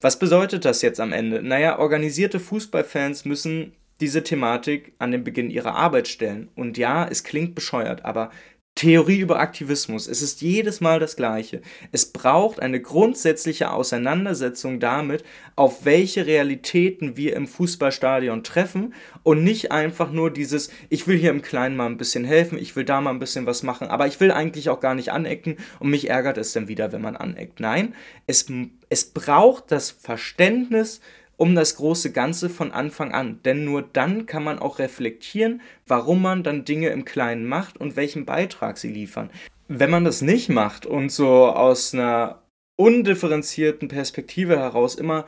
Was 0.00 0.18
bedeutet 0.18 0.64
das 0.64 0.82
jetzt 0.82 1.00
am 1.00 1.12
Ende? 1.12 1.42
Naja, 1.42 1.78
organisierte 1.78 2.38
Fußballfans 2.38 3.24
müssen 3.24 3.74
diese 4.00 4.22
Thematik 4.22 4.92
an 4.98 5.10
den 5.10 5.24
Beginn 5.24 5.50
ihrer 5.50 5.74
Arbeit 5.74 6.08
stellen. 6.08 6.48
Und 6.54 6.78
ja, 6.78 7.06
es 7.06 7.24
klingt 7.24 7.54
bescheuert, 7.54 8.04
aber 8.04 8.30
Theorie 8.78 9.18
über 9.18 9.40
Aktivismus, 9.40 10.06
es 10.06 10.22
ist 10.22 10.40
jedes 10.40 10.80
Mal 10.80 11.00
das 11.00 11.16
Gleiche. 11.16 11.62
Es 11.90 12.12
braucht 12.12 12.60
eine 12.60 12.80
grundsätzliche 12.80 13.72
Auseinandersetzung 13.72 14.78
damit, 14.78 15.24
auf 15.56 15.84
welche 15.84 16.26
Realitäten 16.26 17.16
wir 17.16 17.34
im 17.34 17.48
Fußballstadion 17.48 18.44
treffen 18.44 18.94
und 19.24 19.42
nicht 19.42 19.72
einfach 19.72 20.12
nur 20.12 20.32
dieses, 20.32 20.70
ich 20.90 21.08
will 21.08 21.18
hier 21.18 21.30
im 21.30 21.42
Kleinen 21.42 21.76
mal 21.76 21.86
ein 21.86 21.96
bisschen 21.96 22.24
helfen, 22.24 22.56
ich 22.56 22.76
will 22.76 22.84
da 22.84 23.00
mal 23.00 23.10
ein 23.10 23.18
bisschen 23.18 23.46
was 23.46 23.64
machen, 23.64 23.88
aber 23.88 24.06
ich 24.06 24.20
will 24.20 24.30
eigentlich 24.30 24.70
auch 24.70 24.78
gar 24.78 24.94
nicht 24.94 25.10
anecken 25.10 25.56
und 25.80 25.90
mich 25.90 26.08
ärgert 26.08 26.38
es 26.38 26.52
dann 26.52 26.68
wieder, 26.68 26.92
wenn 26.92 27.02
man 27.02 27.16
aneckt. 27.16 27.58
Nein, 27.58 27.96
es, 28.28 28.46
es 28.90 29.06
braucht 29.06 29.72
das 29.72 29.90
Verständnis 29.90 31.00
um 31.38 31.54
das 31.54 31.76
große 31.76 32.12
Ganze 32.12 32.50
von 32.50 32.72
Anfang 32.72 33.12
an. 33.12 33.40
Denn 33.44 33.64
nur 33.64 33.82
dann 33.82 34.26
kann 34.26 34.44
man 34.44 34.58
auch 34.58 34.78
reflektieren, 34.78 35.62
warum 35.86 36.20
man 36.20 36.42
dann 36.42 36.66
Dinge 36.66 36.88
im 36.88 37.06
Kleinen 37.06 37.46
macht 37.46 37.78
und 37.78 37.96
welchen 37.96 38.26
Beitrag 38.26 38.76
sie 38.76 38.92
liefern. 38.92 39.30
Wenn 39.68 39.90
man 39.90 40.04
das 40.04 40.20
nicht 40.20 40.50
macht 40.50 40.84
und 40.84 41.10
so 41.10 41.46
aus 41.46 41.94
einer 41.94 42.42
undifferenzierten 42.76 43.88
Perspektive 43.88 44.58
heraus 44.58 44.96
immer 44.96 45.24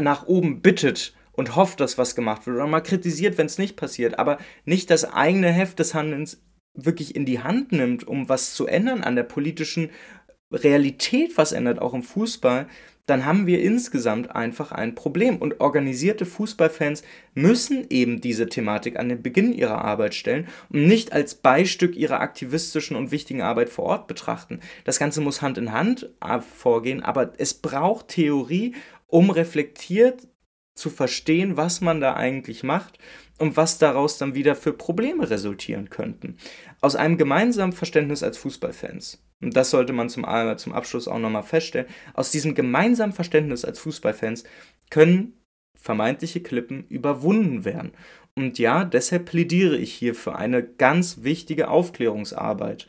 nach 0.00 0.26
oben 0.26 0.62
bittet 0.62 1.14
und 1.32 1.56
hofft, 1.56 1.80
dass 1.80 1.98
was 1.98 2.14
gemacht 2.14 2.46
wird 2.46 2.56
oder 2.56 2.66
mal 2.66 2.80
kritisiert, 2.80 3.36
wenn 3.36 3.46
es 3.46 3.58
nicht 3.58 3.76
passiert, 3.76 4.18
aber 4.18 4.38
nicht 4.64 4.90
das 4.90 5.04
eigene 5.04 5.50
Heft 5.50 5.80
des 5.80 5.92
Handelns 5.92 6.40
wirklich 6.74 7.16
in 7.16 7.26
die 7.26 7.40
Hand 7.40 7.72
nimmt, 7.72 8.06
um 8.06 8.28
was 8.28 8.54
zu 8.54 8.66
ändern 8.66 9.02
an 9.02 9.16
der 9.16 9.24
politischen 9.24 9.90
Realität, 10.52 11.36
was 11.36 11.50
ändert, 11.50 11.80
auch 11.80 11.94
im 11.94 12.04
Fußball, 12.04 12.68
dann 13.08 13.24
haben 13.24 13.46
wir 13.46 13.62
insgesamt 13.62 14.36
einfach 14.36 14.70
ein 14.70 14.94
Problem. 14.94 15.38
Und 15.38 15.60
organisierte 15.60 16.26
Fußballfans 16.26 17.02
müssen 17.34 17.86
eben 17.88 18.20
diese 18.20 18.48
Thematik 18.48 18.98
an 18.98 19.08
den 19.08 19.22
Beginn 19.22 19.52
ihrer 19.52 19.82
Arbeit 19.82 20.14
stellen 20.14 20.46
und 20.68 20.86
nicht 20.86 21.12
als 21.12 21.34
Beistück 21.34 21.96
ihrer 21.96 22.20
aktivistischen 22.20 22.96
und 22.96 23.10
wichtigen 23.10 23.40
Arbeit 23.40 23.70
vor 23.70 23.86
Ort 23.86 24.08
betrachten. 24.08 24.60
Das 24.84 24.98
Ganze 24.98 25.22
muss 25.22 25.40
Hand 25.40 25.56
in 25.56 25.72
Hand 25.72 26.10
äh, 26.20 26.40
vorgehen, 26.40 27.02
aber 27.02 27.32
es 27.38 27.54
braucht 27.54 28.08
Theorie, 28.08 28.74
um 29.06 29.30
reflektiert 29.30 30.28
zu 30.74 30.90
verstehen, 30.90 31.56
was 31.56 31.80
man 31.80 32.00
da 32.00 32.14
eigentlich 32.14 32.62
macht 32.62 32.98
und 33.38 33.56
was 33.56 33.78
daraus 33.78 34.18
dann 34.18 34.34
wieder 34.34 34.54
für 34.54 34.74
Probleme 34.74 35.30
resultieren 35.30 35.88
könnten. 35.88 36.36
Aus 36.82 36.94
einem 36.94 37.16
gemeinsamen 37.16 37.72
Verständnis 37.72 38.22
als 38.22 38.36
Fußballfans 38.36 39.22
und 39.40 39.56
das 39.56 39.70
sollte 39.70 39.92
man 39.92 40.08
zum, 40.08 40.24
äh, 40.24 40.56
zum 40.56 40.72
Abschluss 40.72 41.08
auch 41.08 41.18
nochmal 41.18 41.42
feststellen, 41.42 41.88
aus 42.14 42.30
diesem 42.30 42.54
gemeinsamen 42.54 43.12
Verständnis 43.12 43.64
als 43.64 43.78
Fußballfans 43.78 44.44
können 44.90 45.34
vermeintliche 45.76 46.42
Klippen 46.42 46.86
überwunden 46.88 47.64
werden. 47.64 47.92
Und 48.34 48.58
ja, 48.58 48.84
deshalb 48.84 49.26
plädiere 49.26 49.76
ich 49.76 49.92
hier 49.92 50.14
für 50.14 50.36
eine 50.36 50.62
ganz 50.62 51.22
wichtige 51.22 51.68
Aufklärungsarbeit. 51.68 52.88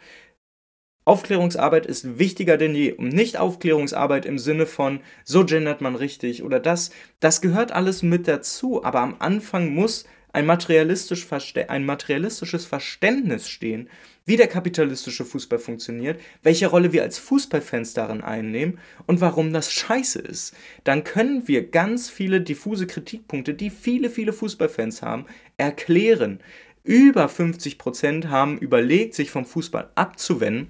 Aufklärungsarbeit 1.06 1.88
ist 1.88 2.20
wichtiger 2.20 2.58
denn 2.58 2.76
je. 2.76 2.94
Und 2.94 3.10
nicht 3.10 3.38
Aufklärungsarbeit 3.38 4.26
im 4.26 4.38
Sinne 4.38 4.66
von, 4.68 5.00
so 5.24 5.44
gendert 5.46 5.82
man 5.82 5.96
richtig 5.96 6.44
oder 6.44 6.60
das. 6.60 6.92
Das 7.20 7.42
gehört 7.42 7.72
alles 7.72 8.04
mit 8.04 8.28
dazu. 8.28 8.84
Aber 8.84 9.00
am 9.00 9.16
Anfang 9.18 9.74
muss 9.74 10.06
ein, 10.34 10.46
materialistisch 10.46 11.28
ein 11.68 11.86
materialistisches 11.86 12.66
Verständnis 12.66 13.50
stehen, 13.50 13.90
wie 14.30 14.38
der 14.38 14.48
kapitalistische 14.48 15.26
Fußball 15.26 15.58
funktioniert, 15.58 16.22
welche 16.44 16.68
Rolle 16.68 16.94
wir 16.94 17.02
als 17.02 17.18
Fußballfans 17.18 17.96
darin 17.96 18.22
einnehmen 18.22 18.78
und 19.08 19.22
warum 19.22 19.52
das 19.52 19.74
scheiße 19.74 20.20
ist. 20.20 20.56
Dann 20.84 21.04
können 21.04 21.48
wir 21.48 21.72
ganz 21.72 22.12
viele 22.12 22.40
diffuse 22.40 22.86
Kritikpunkte, 22.86 23.56
die 23.56 23.72
viele, 23.72 24.12
viele 24.12 24.32
Fußballfans 24.32 25.02
haben, 25.02 25.26
erklären. 25.58 26.42
Über 26.84 27.26
50% 27.26 28.28
haben 28.28 28.60
überlegt, 28.60 29.16
sich 29.16 29.32
vom 29.32 29.46
Fußball 29.46 29.90
abzuwenden, 29.96 30.70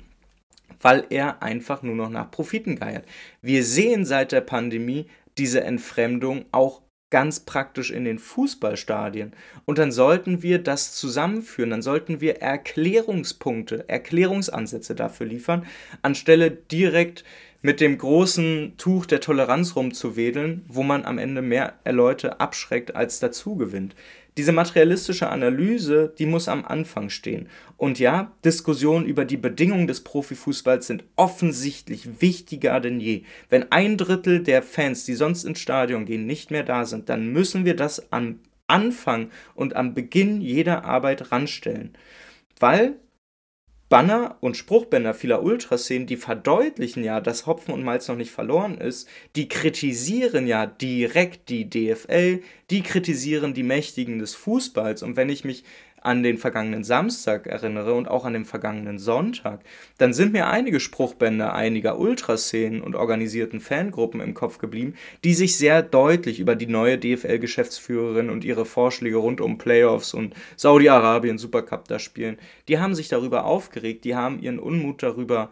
weil 0.80 1.06
er 1.10 1.44
einfach 1.44 1.84
nur 1.84 1.96
noch 1.96 2.10
nach 2.10 2.32
Profiten 2.32 2.78
geiert. 2.78 3.06
Wir 3.42 3.66
sehen 3.66 4.06
seit 4.06 4.32
der 4.32 4.40
Pandemie 4.40 5.08
diese 5.38 5.66
Entfremdung 5.66 6.46
auch 6.54 6.82
ganz 7.10 7.40
praktisch 7.40 7.92
in 7.92 8.06
den 8.06 8.20
Fußballstadien. 8.20 9.34
Und 9.66 9.78
dann 9.78 9.92
sollten 9.92 10.44
wir 10.44 10.60
das 10.60 10.94
zusammenführen, 10.96 11.72
dann 11.72 11.82
sollten 11.82 12.22
wir 12.22 12.42
Erklärungspunkte, 12.42 13.90
Erklärungsansätze 13.90 14.96
dafür 14.96 15.26
liefern, 15.26 15.66
anstelle 16.02 16.52
direkt 16.52 17.24
mit 17.62 17.82
dem 17.82 17.98
großen 17.98 18.74
Tuch 18.78 19.06
der 19.06 19.20
Toleranz 19.20 19.76
rumzuwedeln, 19.76 20.64
wo 20.68 20.84
man 20.84 21.06
am 21.06 21.18
Ende 21.18 21.42
mehr 21.42 21.74
Leute 21.86 22.40
abschreckt 22.40 22.96
als 22.96 23.20
dazu 23.20 23.56
gewinnt. 23.56 23.96
Diese 24.38 24.54
materialistische 24.54 25.30
Analyse, 25.30 26.14
die 26.18 26.26
muss 26.26 26.48
am 26.48 26.64
Anfang 26.64 27.10
stehen. 27.10 27.50
Und 27.76 28.00
ja, 28.00 28.32
Diskussionen 28.46 29.06
über 29.06 29.26
die 29.26 29.36
Bedingungen 29.36 29.88
des 29.88 30.02
Profifußballs 30.02 30.88
sind 30.88 31.04
offensichtlich 31.18 32.22
wichtiger 32.22 32.80
denn 32.80 33.02
je. 33.02 33.24
Wenn 33.50 33.72
ein 33.72 33.98
Drittel 33.98 34.42
der 34.42 34.64
Fans, 34.64 35.04
die 35.04 35.16
sonst 35.16 35.44
ins 35.44 35.60
Stadion 35.60 36.06
gehen, 36.06 36.26
nicht 36.26 36.52
mehr 36.52 36.64
da 36.64 36.86
sind, 36.86 37.10
dann 37.10 37.34
müssen 37.34 37.66
wir 37.66 37.76
das 37.76 38.14
am 38.14 38.40
Anfang 38.68 39.30
und 39.56 39.76
am 39.76 39.94
Beginn 39.94 40.40
jeder 40.40 40.86
Arbeit 40.86 41.34
ranstellen. 41.34 41.98
Weil 42.60 42.96
Banner 43.90 44.38
und 44.40 44.56
Spruchbänder 44.56 45.16
vieler 45.16 45.42
Ultraszenen, 45.42 46.06
die 46.06 46.16
verdeutlichen 46.16 47.04
ja, 47.04 47.20
dass 47.20 47.48
Hopfen 47.48 47.74
und 47.74 47.84
Malz 47.84 48.08
noch 48.08 48.16
nicht 48.16 48.32
verloren 48.32 48.78
ist, 48.78 49.10
die 49.36 49.50
kritisieren 49.50 50.46
ja 50.46 50.68
direkt 50.68 51.50
die 51.50 51.68
DFL, 51.68 52.42
die 52.70 52.84
kritisieren 52.84 53.56
die 53.56 53.64
Mächtigen 53.64 54.20
des 54.20 54.36
Fußballs. 54.36 55.02
Und 55.02 55.16
wenn 55.16 55.30
ich 55.30 55.44
mich 55.44 55.64
an 56.02 56.24
den 56.24 56.38
vergangenen 56.38 56.84
Samstag 56.84 57.48
erinnere 57.48 57.94
und 57.94 58.08
auch 58.08 58.26
an 58.26 58.34
den 58.34 58.46
vergangenen 58.46 59.00
Sonntag, 59.00 59.62
dann 59.98 60.14
sind 60.14 60.34
mir 60.34 60.48
einige 60.48 60.80
Spruchbänder 60.80 61.54
einiger 61.54 62.00
Ultraszenen 62.00 62.82
und 62.82 62.96
organisierten 62.96 63.60
Fangruppen 63.60 64.22
im 64.22 64.34
Kopf 64.34 64.58
geblieben, 64.58 64.96
die 65.24 65.34
sich 65.34 65.58
sehr 65.58 65.82
deutlich 65.82 66.40
über 66.40 66.56
die 66.56 66.68
neue 66.68 66.98
DFL-Geschäftsführerin 66.98 68.30
und 68.30 68.44
ihre 68.44 68.66
Vorschläge 68.66 69.18
rund 69.18 69.42
um 69.42 69.58
Playoffs 69.58 70.14
und 70.14 70.34
Saudi-Arabien 70.56 71.38
Supercup 71.38 71.88
da 71.88 72.00
spielen, 72.00 72.38
die 72.68 72.80
haben 72.80 72.96
sich 72.96 73.10
darüber 73.10 73.46
aufgeregt, 73.46 74.06
die 74.06 74.16
haben 74.16 74.40
ihren 74.40 74.60
Unmut 74.60 75.04
darüber 75.04 75.52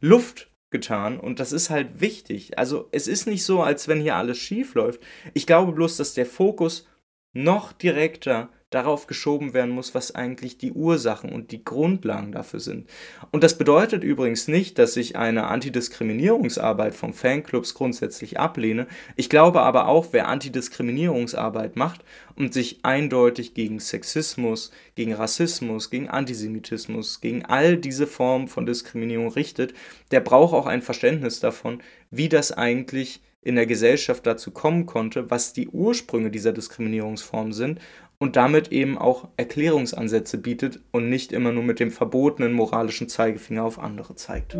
Luft 0.00 0.50
getan 0.70 1.18
und 1.18 1.40
das 1.40 1.52
ist 1.52 1.70
halt 1.70 2.00
wichtig. 2.00 2.58
Also 2.58 2.88
es 2.92 3.08
ist 3.08 3.26
nicht 3.26 3.44
so, 3.44 3.62
als 3.62 3.88
wenn 3.88 4.00
hier 4.00 4.16
alles 4.16 4.38
schief 4.38 4.74
läuft. 4.74 5.00
Ich 5.32 5.46
glaube 5.46 5.72
bloß, 5.72 5.96
dass 5.96 6.14
der 6.14 6.26
Fokus 6.26 6.86
noch 7.32 7.72
direkter 7.72 8.48
darauf 8.70 9.06
geschoben 9.06 9.54
werden 9.54 9.70
muss, 9.70 9.94
was 9.94 10.14
eigentlich 10.14 10.58
die 10.58 10.72
Ursachen 10.72 11.30
und 11.30 11.52
die 11.52 11.64
Grundlagen 11.64 12.32
dafür 12.32 12.58
sind. 12.58 12.88
Und 13.30 13.44
das 13.44 13.56
bedeutet 13.56 14.02
übrigens 14.02 14.48
nicht, 14.48 14.78
dass 14.78 14.96
ich 14.96 15.16
eine 15.16 15.46
Antidiskriminierungsarbeit 15.46 16.94
von 16.94 17.12
Fanclubs 17.12 17.74
grundsätzlich 17.74 18.40
ablehne. 18.40 18.88
Ich 19.14 19.30
glaube 19.30 19.62
aber 19.62 19.86
auch, 19.86 20.08
wer 20.10 20.26
Antidiskriminierungsarbeit 20.26 21.76
macht 21.76 22.04
und 22.34 22.52
sich 22.52 22.80
eindeutig 22.82 23.54
gegen 23.54 23.78
Sexismus, 23.78 24.72
gegen 24.96 25.12
Rassismus, 25.12 25.88
gegen 25.90 26.08
Antisemitismus, 26.08 27.20
gegen 27.20 27.44
all 27.44 27.76
diese 27.76 28.08
Formen 28.08 28.48
von 28.48 28.66
Diskriminierung 28.66 29.28
richtet, 29.28 29.74
der 30.10 30.20
braucht 30.20 30.54
auch 30.54 30.66
ein 30.66 30.82
Verständnis 30.82 31.38
davon, 31.38 31.82
wie 32.10 32.28
das 32.28 32.50
eigentlich 32.50 33.22
in 33.46 33.54
der 33.54 33.66
Gesellschaft 33.66 34.26
dazu 34.26 34.50
kommen 34.50 34.86
konnte, 34.86 35.30
was 35.30 35.52
die 35.52 35.68
Ursprünge 35.68 36.32
dieser 36.32 36.52
Diskriminierungsform 36.52 37.52
sind 37.52 37.80
und 38.18 38.36
damit 38.36 38.72
eben 38.72 38.98
auch 38.98 39.28
Erklärungsansätze 39.36 40.38
bietet 40.38 40.80
und 40.92 41.08
nicht 41.08 41.32
immer 41.32 41.52
nur 41.52 41.62
mit 41.62 41.80
dem 41.80 41.90
verbotenen 41.90 42.52
moralischen 42.52 43.08
Zeigefinger 43.08 43.64
auf 43.64 43.78
andere 43.78 44.14
zeigt. 44.14 44.54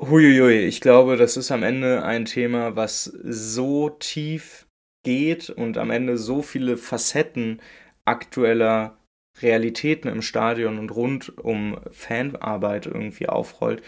Huiuiui, 0.00 0.64
ich 0.66 0.80
glaube, 0.80 1.16
das 1.16 1.36
ist 1.36 1.50
am 1.50 1.62
Ende 1.62 2.02
ein 2.02 2.24
Thema, 2.24 2.76
was 2.76 3.04
so 3.04 3.90
tief 3.90 4.66
geht 5.04 5.50
und 5.50 5.76
am 5.76 5.90
Ende 5.90 6.16
so 6.16 6.40
viele 6.40 6.76
Facetten 6.76 7.60
aktueller 8.04 8.98
Realitäten 9.42 10.08
im 10.08 10.22
Stadion 10.22 10.78
und 10.78 10.90
rund 10.90 11.38
um 11.38 11.78
Fanarbeit 11.90 12.86
irgendwie 12.86 13.28
aufrollt. 13.28 13.82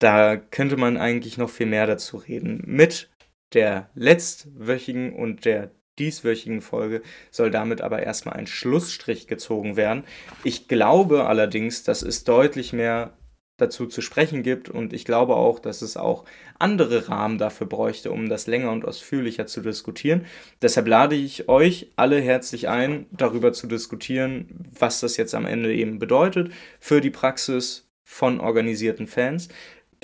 Da 0.00 0.36
könnte 0.36 0.76
man 0.76 0.96
eigentlich 0.96 1.38
noch 1.38 1.50
viel 1.50 1.66
mehr 1.66 1.86
dazu 1.86 2.16
reden. 2.16 2.62
Mit 2.66 3.10
der 3.54 3.90
letztwöchigen 3.94 5.14
und 5.14 5.44
der 5.44 5.70
dieswöchigen 5.98 6.60
Folge 6.60 7.02
soll 7.30 7.50
damit 7.50 7.80
aber 7.80 8.02
erstmal 8.02 8.36
ein 8.36 8.46
Schlussstrich 8.46 9.26
gezogen 9.26 9.76
werden. 9.76 10.04
Ich 10.42 10.68
glaube 10.68 11.26
allerdings, 11.26 11.84
dass 11.84 12.02
es 12.02 12.24
deutlich 12.24 12.72
mehr 12.72 13.16
dazu 13.56 13.86
zu 13.86 14.00
sprechen 14.00 14.42
gibt 14.42 14.68
und 14.68 14.92
ich 14.92 15.04
glaube 15.04 15.36
auch, 15.36 15.60
dass 15.60 15.82
es 15.82 15.96
auch 15.96 16.24
andere 16.58 17.08
Rahmen 17.08 17.38
dafür 17.38 17.68
bräuchte, 17.68 18.10
um 18.10 18.28
das 18.28 18.48
länger 18.48 18.72
und 18.72 18.84
ausführlicher 18.84 19.46
zu 19.46 19.60
diskutieren. 19.60 20.26
Deshalb 20.60 20.88
lade 20.88 21.14
ich 21.14 21.48
euch 21.48 21.92
alle 21.94 22.20
herzlich 22.20 22.68
ein, 22.68 23.06
darüber 23.12 23.52
zu 23.52 23.68
diskutieren, 23.68 24.68
was 24.76 24.98
das 24.98 25.16
jetzt 25.16 25.36
am 25.36 25.46
Ende 25.46 25.72
eben 25.72 26.00
bedeutet 26.00 26.50
für 26.80 27.00
die 27.00 27.10
Praxis 27.10 27.88
von 28.02 28.40
organisierten 28.40 29.06
Fans 29.06 29.48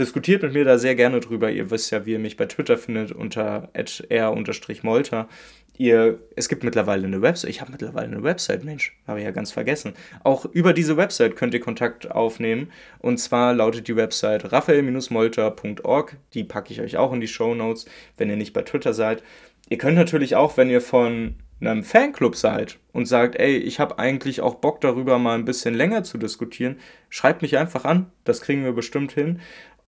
diskutiert 0.01 0.43
mit 0.43 0.55
mir 0.55 0.65
da 0.65 0.79
sehr 0.79 0.95
gerne 0.95 1.21
drüber. 1.21 1.51
Ihr 1.51 1.71
wisst 1.71 1.93
ja, 1.93 2.07
wie 2.07 2.13
ihr 2.13 2.19
mich 2.19 2.37
bei 2.37 2.47
Twitter 2.47 2.77
findet 2.79 3.13
unter 3.13 3.71
r-molter. 3.75 5.29
Ihr, 5.77 6.19
es 6.37 6.49
gibt 6.49 6.63
mittlerweile 6.63 7.07
eine 7.07 7.23
Website. 7.23 7.51
Ich 7.51 7.61
habe 7.61 7.73
mittlerweile 7.73 8.09
eine 8.09 8.23
Website, 8.23 8.65
Mensch, 8.65 8.95
habe 9.07 9.21
ich 9.21 9.25
ja 9.25 9.31
ganz 9.31 9.51
vergessen. 9.53 9.95
Auch 10.25 10.45
über 10.45 10.73
diese 10.73 10.97
Website 10.97 11.37
könnt 11.37 11.55
ihr 11.55 11.61
Kontakt 11.61 12.11
aufnehmen. 12.11 12.71
Und 12.99 13.19
zwar 13.19 13.55
lautet 13.55 13.89
die 13.89 13.97
Website 13.97 14.53
raphael-molter.org. 14.53 16.17
Die 16.35 16.45
packe 16.45 16.73
ich 16.73 16.81
euch 16.81 16.97
auch 16.97 17.13
in 17.13 17.21
die 17.21 17.29
Show 17.29 17.55
Notes, 17.55 17.87
wenn 18.19 18.29
ihr 18.29 18.37
nicht 18.37 18.53
bei 18.53 18.63
Twitter 18.63 18.93
seid. 18.93 19.23
Ihr 19.71 19.79
könnt 19.79 19.97
natürlich 19.97 20.37
auch, 20.37 20.57
wenn 20.57 20.69
ihr 20.69 20.81
von 20.81 21.37
einem 21.61 21.85
Fanclub 21.85 22.37
seid 22.37 22.79
und 22.93 23.07
sagt, 23.07 23.37
ey, 23.37 23.57
ich 23.57 23.81
habe 23.81 23.99
eigentlich 23.99 24.41
auch 24.41 24.57
Bock 24.57 24.81
darüber 24.81 25.19
mal 25.19 25.35
ein 25.35 25.45
bisschen 25.45 25.75
länger 25.75 26.05
zu 26.05 26.19
diskutieren, 26.19 26.77
schreibt 27.11 27.43
mich 27.43 27.59
einfach 27.59 27.85
an. 27.85 28.11
Das 28.25 28.41
kriegen 28.41 28.65
wir 28.65 28.73
bestimmt 28.73 29.13
hin. 29.13 29.41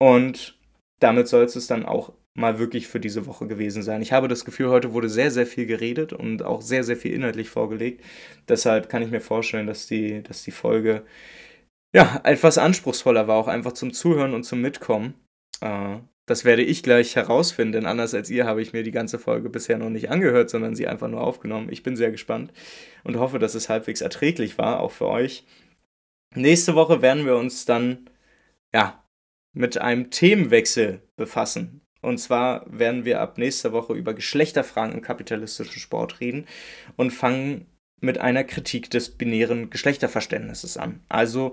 Und 0.03 0.59
damit 0.99 1.29
soll 1.29 1.45
es 1.45 1.67
dann 1.69 1.85
auch 1.85 2.13
mal 2.35 2.59
wirklich 2.59 2.89
für 2.89 2.99
diese 2.99 3.25
Woche 3.27 3.47
gewesen 3.47 3.85
sein. 3.85 4.03
Ich 4.03 4.11
habe 4.11 4.27
das 4.27 4.45
Gefühl, 4.45 4.69
heute 4.69 4.95
wurde 4.95 5.09
sehr, 5.09 5.31
sehr 5.31 5.47
viel 5.47 5.65
geredet 5.65 6.13
und 6.13 6.43
auch 6.43 6.61
sehr, 6.61 6.83
sehr 6.83 6.97
viel 6.97 7.13
inhaltlich 7.13 7.51
vorgelegt. 7.51 8.03
Deshalb 8.49 8.89
kann 8.89 9.03
ich 9.03 9.13
mir 9.13 9.21
vorstellen, 9.21 9.69
dass 9.69 9.87
die, 9.87 10.25
dass 10.25 10.43
die 10.43 10.51
Folge 10.51 11.05
ja 11.95 12.21
etwas 12.25 12.59
anspruchsvoller 12.59 13.29
war, 13.29 13.37
auch 13.37 13.47
einfach 13.47 13.75
zum 13.75 13.93
Zuhören 13.93 14.35
und 14.35 14.43
zum 14.43 14.61
Mitkommen. 14.61 15.15
Äh, 15.61 15.99
das 16.27 16.45
werde 16.45 16.63
ich 16.65 16.83
gleich 16.83 17.15
herausfinden, 17.15 17.71
denn 17.71 17.87
anders 17.87 18.13
als 18.13 18.29
ihr 18.29 18.45
habe 18.45 18.61
ich 18.61 18.73
mir 18.73 18.83
die 18.83 18.91
ganze 18.91 19.21
Folge 19.21 19.51
bisher 19.51 19.79
noch 19.79 19.91
nicht 19.91 20.11
angehört, 20.11 20.51
sondern 20.51 20.75
sie 20.75 20.89
einfach 20.89 21.09
nur 21.09 21.21
aufgenommen. 21.21 21.69
Ich 21.71 21.85
bin 21.85 21.95
sehr 21.95 22.11
gespannt 22.11 22.53
und 23.05 23.21
hoffe, 23.21 23.39
dass 23.39 23.55
es 23.55 23.69
halbwegs 23.69 24.01
erträglich 24.01 24.59
war, 24.59 24.81
auch 24.81 24.91
für 24.91 25.07
euch. 25.07 25.45
Nächste 26.35 26.75
Woche 26.75 27.03
werden 27.03 27.25
wir 27.25 27.37
uns 27.37 27.67
dann 27.67 28.11
ja 28.75 29.02
mit 29.53 29.79
einem 29.79 30.11
Themenwechsel 30.11 31.03
befassen. 31.17 31.83
Und 32.01 32.19
zwar 32.19 32.67
werden 32.69 33.05
wir 33.05 33.21
ab 33.21 33.39
nächster 33.39 33.73
Woche 33.73 33.95
über 33.95 34.15
Geschlechterfragen 34.15 34.95
im 34.95 35.03
kapitalistischen 35.03 35.81
Sport 35.81 36.21
reden 36.21 36.47
und 36.97 37.13
fangen 37.13 37.67
mit 38.01 38.19
einer 38.19 38.43
Kritik 38.43 38.91
des 38.91 39.11
binären 39.11 39.71
Geschlechterverständnisses 39.71 40.77
an. 40.77 41.01
Also 41.09 41.53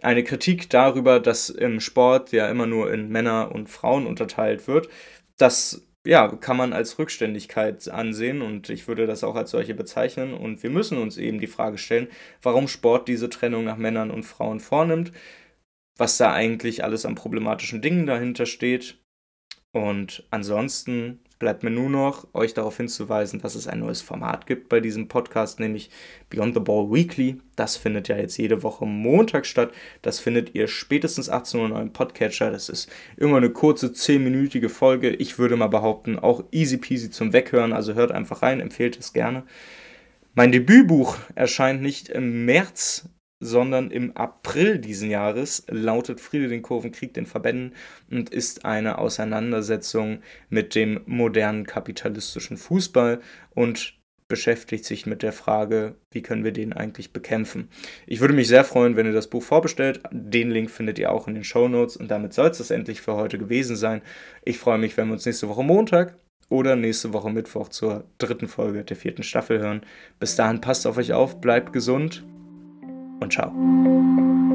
eine 0.00 0.24
Kritik 0.24 0.70
darüber, 0.70 1.20
dass 1.20 1.50
im 1.50 1.80
Sport 1.80 2.32
ja 2.32 2.48
immer 2.48 2.66
nur 2.66 2.92
in 2.92 3.10
Männer 3.10 3.52
und 3.54 3.68
Frauen 3.68 4.06
unterteilt 4.06 4.66
wird. 4.66 4.88
Das 5.36 5.86
ja, 6.06 6.28
kann 6.28 6.56
man 6.56 6.72
als 6.72 6.98
Rückständigkeit 6.98 7.88
ansehen 7.88 8.40
und 8.40 8.70
ich 8.70 8.86
würde 8.88 9.06
das 9.06 9.24
auch 9.24 9.34
als 9.34 9.50
solche 9.50 9.74
bezeichnen. 9.74 10.32
Und 10.32 10.62
wir 10.62 10.70
müssen 10.70 10.98
uns 10.98 11.18
eben 11.18 11.40
die 11.40 11.46
Frage 11.46 11.78
stellen, 11.78 12.08
warum 12.40 12.68
Sport 12.68 13.08
diese 13.08 13.28
Trennung 13.28 13.64
nach 13.64 13.76
Männern 13.76 14.10
und 14.10 14.22
Frauen 14.22 14.60
vornimmt 14.60 15.12
was 15.96 16.16
da 16.16 16.32
eigentlich 16.32 16.84
alles 16.84 17.06
an 17.06 17.14
problematischen 17.14 17.82
Dingen 17.82 18.06
dahinter 18.06 18.46
steht. 18.46 18.98
Und 19.72 20.24
ansonsten 20.30 21.20
bleibt 21.38 21.62
mir 21.62 21.70
nur 21.70 21.90
noch, 21.90 22.26
euch 22.32 22.54
darauf 22.54 22.78
hinzuweisen, 22.78 23.40
dass 23.40 23.54
es 23.54 23.68
ein 23.68 23.80
neues 23.80 24.00
Format 24.00 24.46
gibt 24.46 24.70
bei 24.70 24.80
diesem 24.80 25.08
Podcast, 25.08 25.60
nämlich 25.60 25.90
Beyond 26.30 26.54
the 26.54 26.60
Ball 26.60 26.90
Weekly. 26.90 27.40
Das 27.56 27.76
findet 27.76 28.08
ja 28.08 28.16
jetzt 28.16 28.38
jede 28.38 28.62
Woche 28.62 28.86
Montag 28.86 29.44
statt. 29.44 29.72
Das 30.00 30.18
findet 30.18 30.54
ihr 30.54 30.66
spätestens 30.66 31.28
18 31.28 31.60
Uhr 31.60 31.66
in 31.66 31.72
eurem 31.72 31.92
Podcatcher. 31.92 32.50
Das 32.50 32.70
ist 32.70 32.90
immer 33.18 33.36
eine 33.36 33.50
kurze 33.50 33.88
10-minütige 33.88 34.70
Folge. 34.70 35.10
Ich 35.10 35.38
würde 35.38 35.56
mal 35.56 35.66
behaupten, 35.66 36.18
auch 36.18 36.44
easy 36.52 36.78
peasy 36.78 37.10
zum 37.10 37.34
Weghören. 37.34 37.74
Also 37.74 37.94
hört 37.94 38.12
einfach 38.12 38.40
rein, 38.40 38.60
empfehlt 38.60 38.98
es 38.98 39.12
gerne. 39.12 39.44
Mein 40.34 40.52
Debütbuch 40.52 41.18
erscheint 41.34 41.82
nicht 41.82 42.08
im 42.08 42.44
März, 42.46 43.08
sondern 43.40 43.90
im 43.90 44.16
April 44.16 44.78
diesen 44.78 45.10
Jahres 45.10 45.64
lautet 45.68 46.20
Friede 46.20 46.48
den 46.48 46.62
Kurvenkrieg 46.62 47.12
den 47.14 47.26
Verbänden 47.26 47.74
und 48.10 48.30
ist 48.30 48.64
eine 48.64 48.98
Auseinandersetzung 48.98 50.20
mit 50.48 50.74
dem 50.74 51.00
modernen 51.06 51.66
kapitalistischen 51.66 52.56
Fußball 52.56 53.20
und 53.54 53.94
beschäftigt 54.28 54.84
sich 54.84 55.06
mit 55.06 55.22
der 55.22 55.32
Frage, 55.32 55.94
wie 56.10 56.22
können 56.22 56.42
wir 56.42 56.52
den 56.52 56.72
eigentlich 56.72 57.12
bekämpfen. 57.12 57.68
Ich 58.06 58.20
würde 58.20 58.34
mich 58.34 58.48
sehr 58.48 58.64
freuen, 58.64 58.96
wenn 58.96 59.06
ihr 59.06 59.12
das 59.12 59.30
Buch 59.30 59.42
vorbestellt. 59.42 60.00
Den 60.10 60.50
Link 60.50 60.70
findet 60.70 60.98
ihr 60.98 61.12
auch 61.12 61.28
in 61.28 61.34
den 61.34 61.44
Show 61.44 61.68
Notes 61.68 61.96
und 61.96 62.10
damit 62.10 62.34
soll 62.34 62.48
es 62.48 62.58
das 62.58 62.72
endlich 62.72 63.00
für 63.00 63.14
heute 63.14 63.38
gewesen 63.38 63.76
sein. 63.76 64.02
Ich 64.44 64.58
freue 64.58 64.78
mich, 64.78 64.96
wenn 64.96 65.06
wir 65.08 65.12
uns 65.12 65.26
nächste 65.26 65.48
Woche 65.48 65.62
Montag 65.62 66.16
oder 66.48 66.74
nächste 66.74 67.12
Woche 67.12 67.30
Mittwoch 67.30 67.68
zur 67.68 68.04
dritten 68.18 68.48
Folge 68.48 68.82
der 68.82 68.96
vierten 68.96 69.22
Staffel 69.22 69.60
hören. 69.60 69.82
Bis 70.18 70.34
dahin 70.34 70.60
passt 70.60 70.86
auf 70.86 70.96
euch 70.96 71.12
auf, 71.12 71.40
bleibt 71.40 71.72
gesund 71.72 72.24
und 73.20 73.32
ciao. 73.32 74.45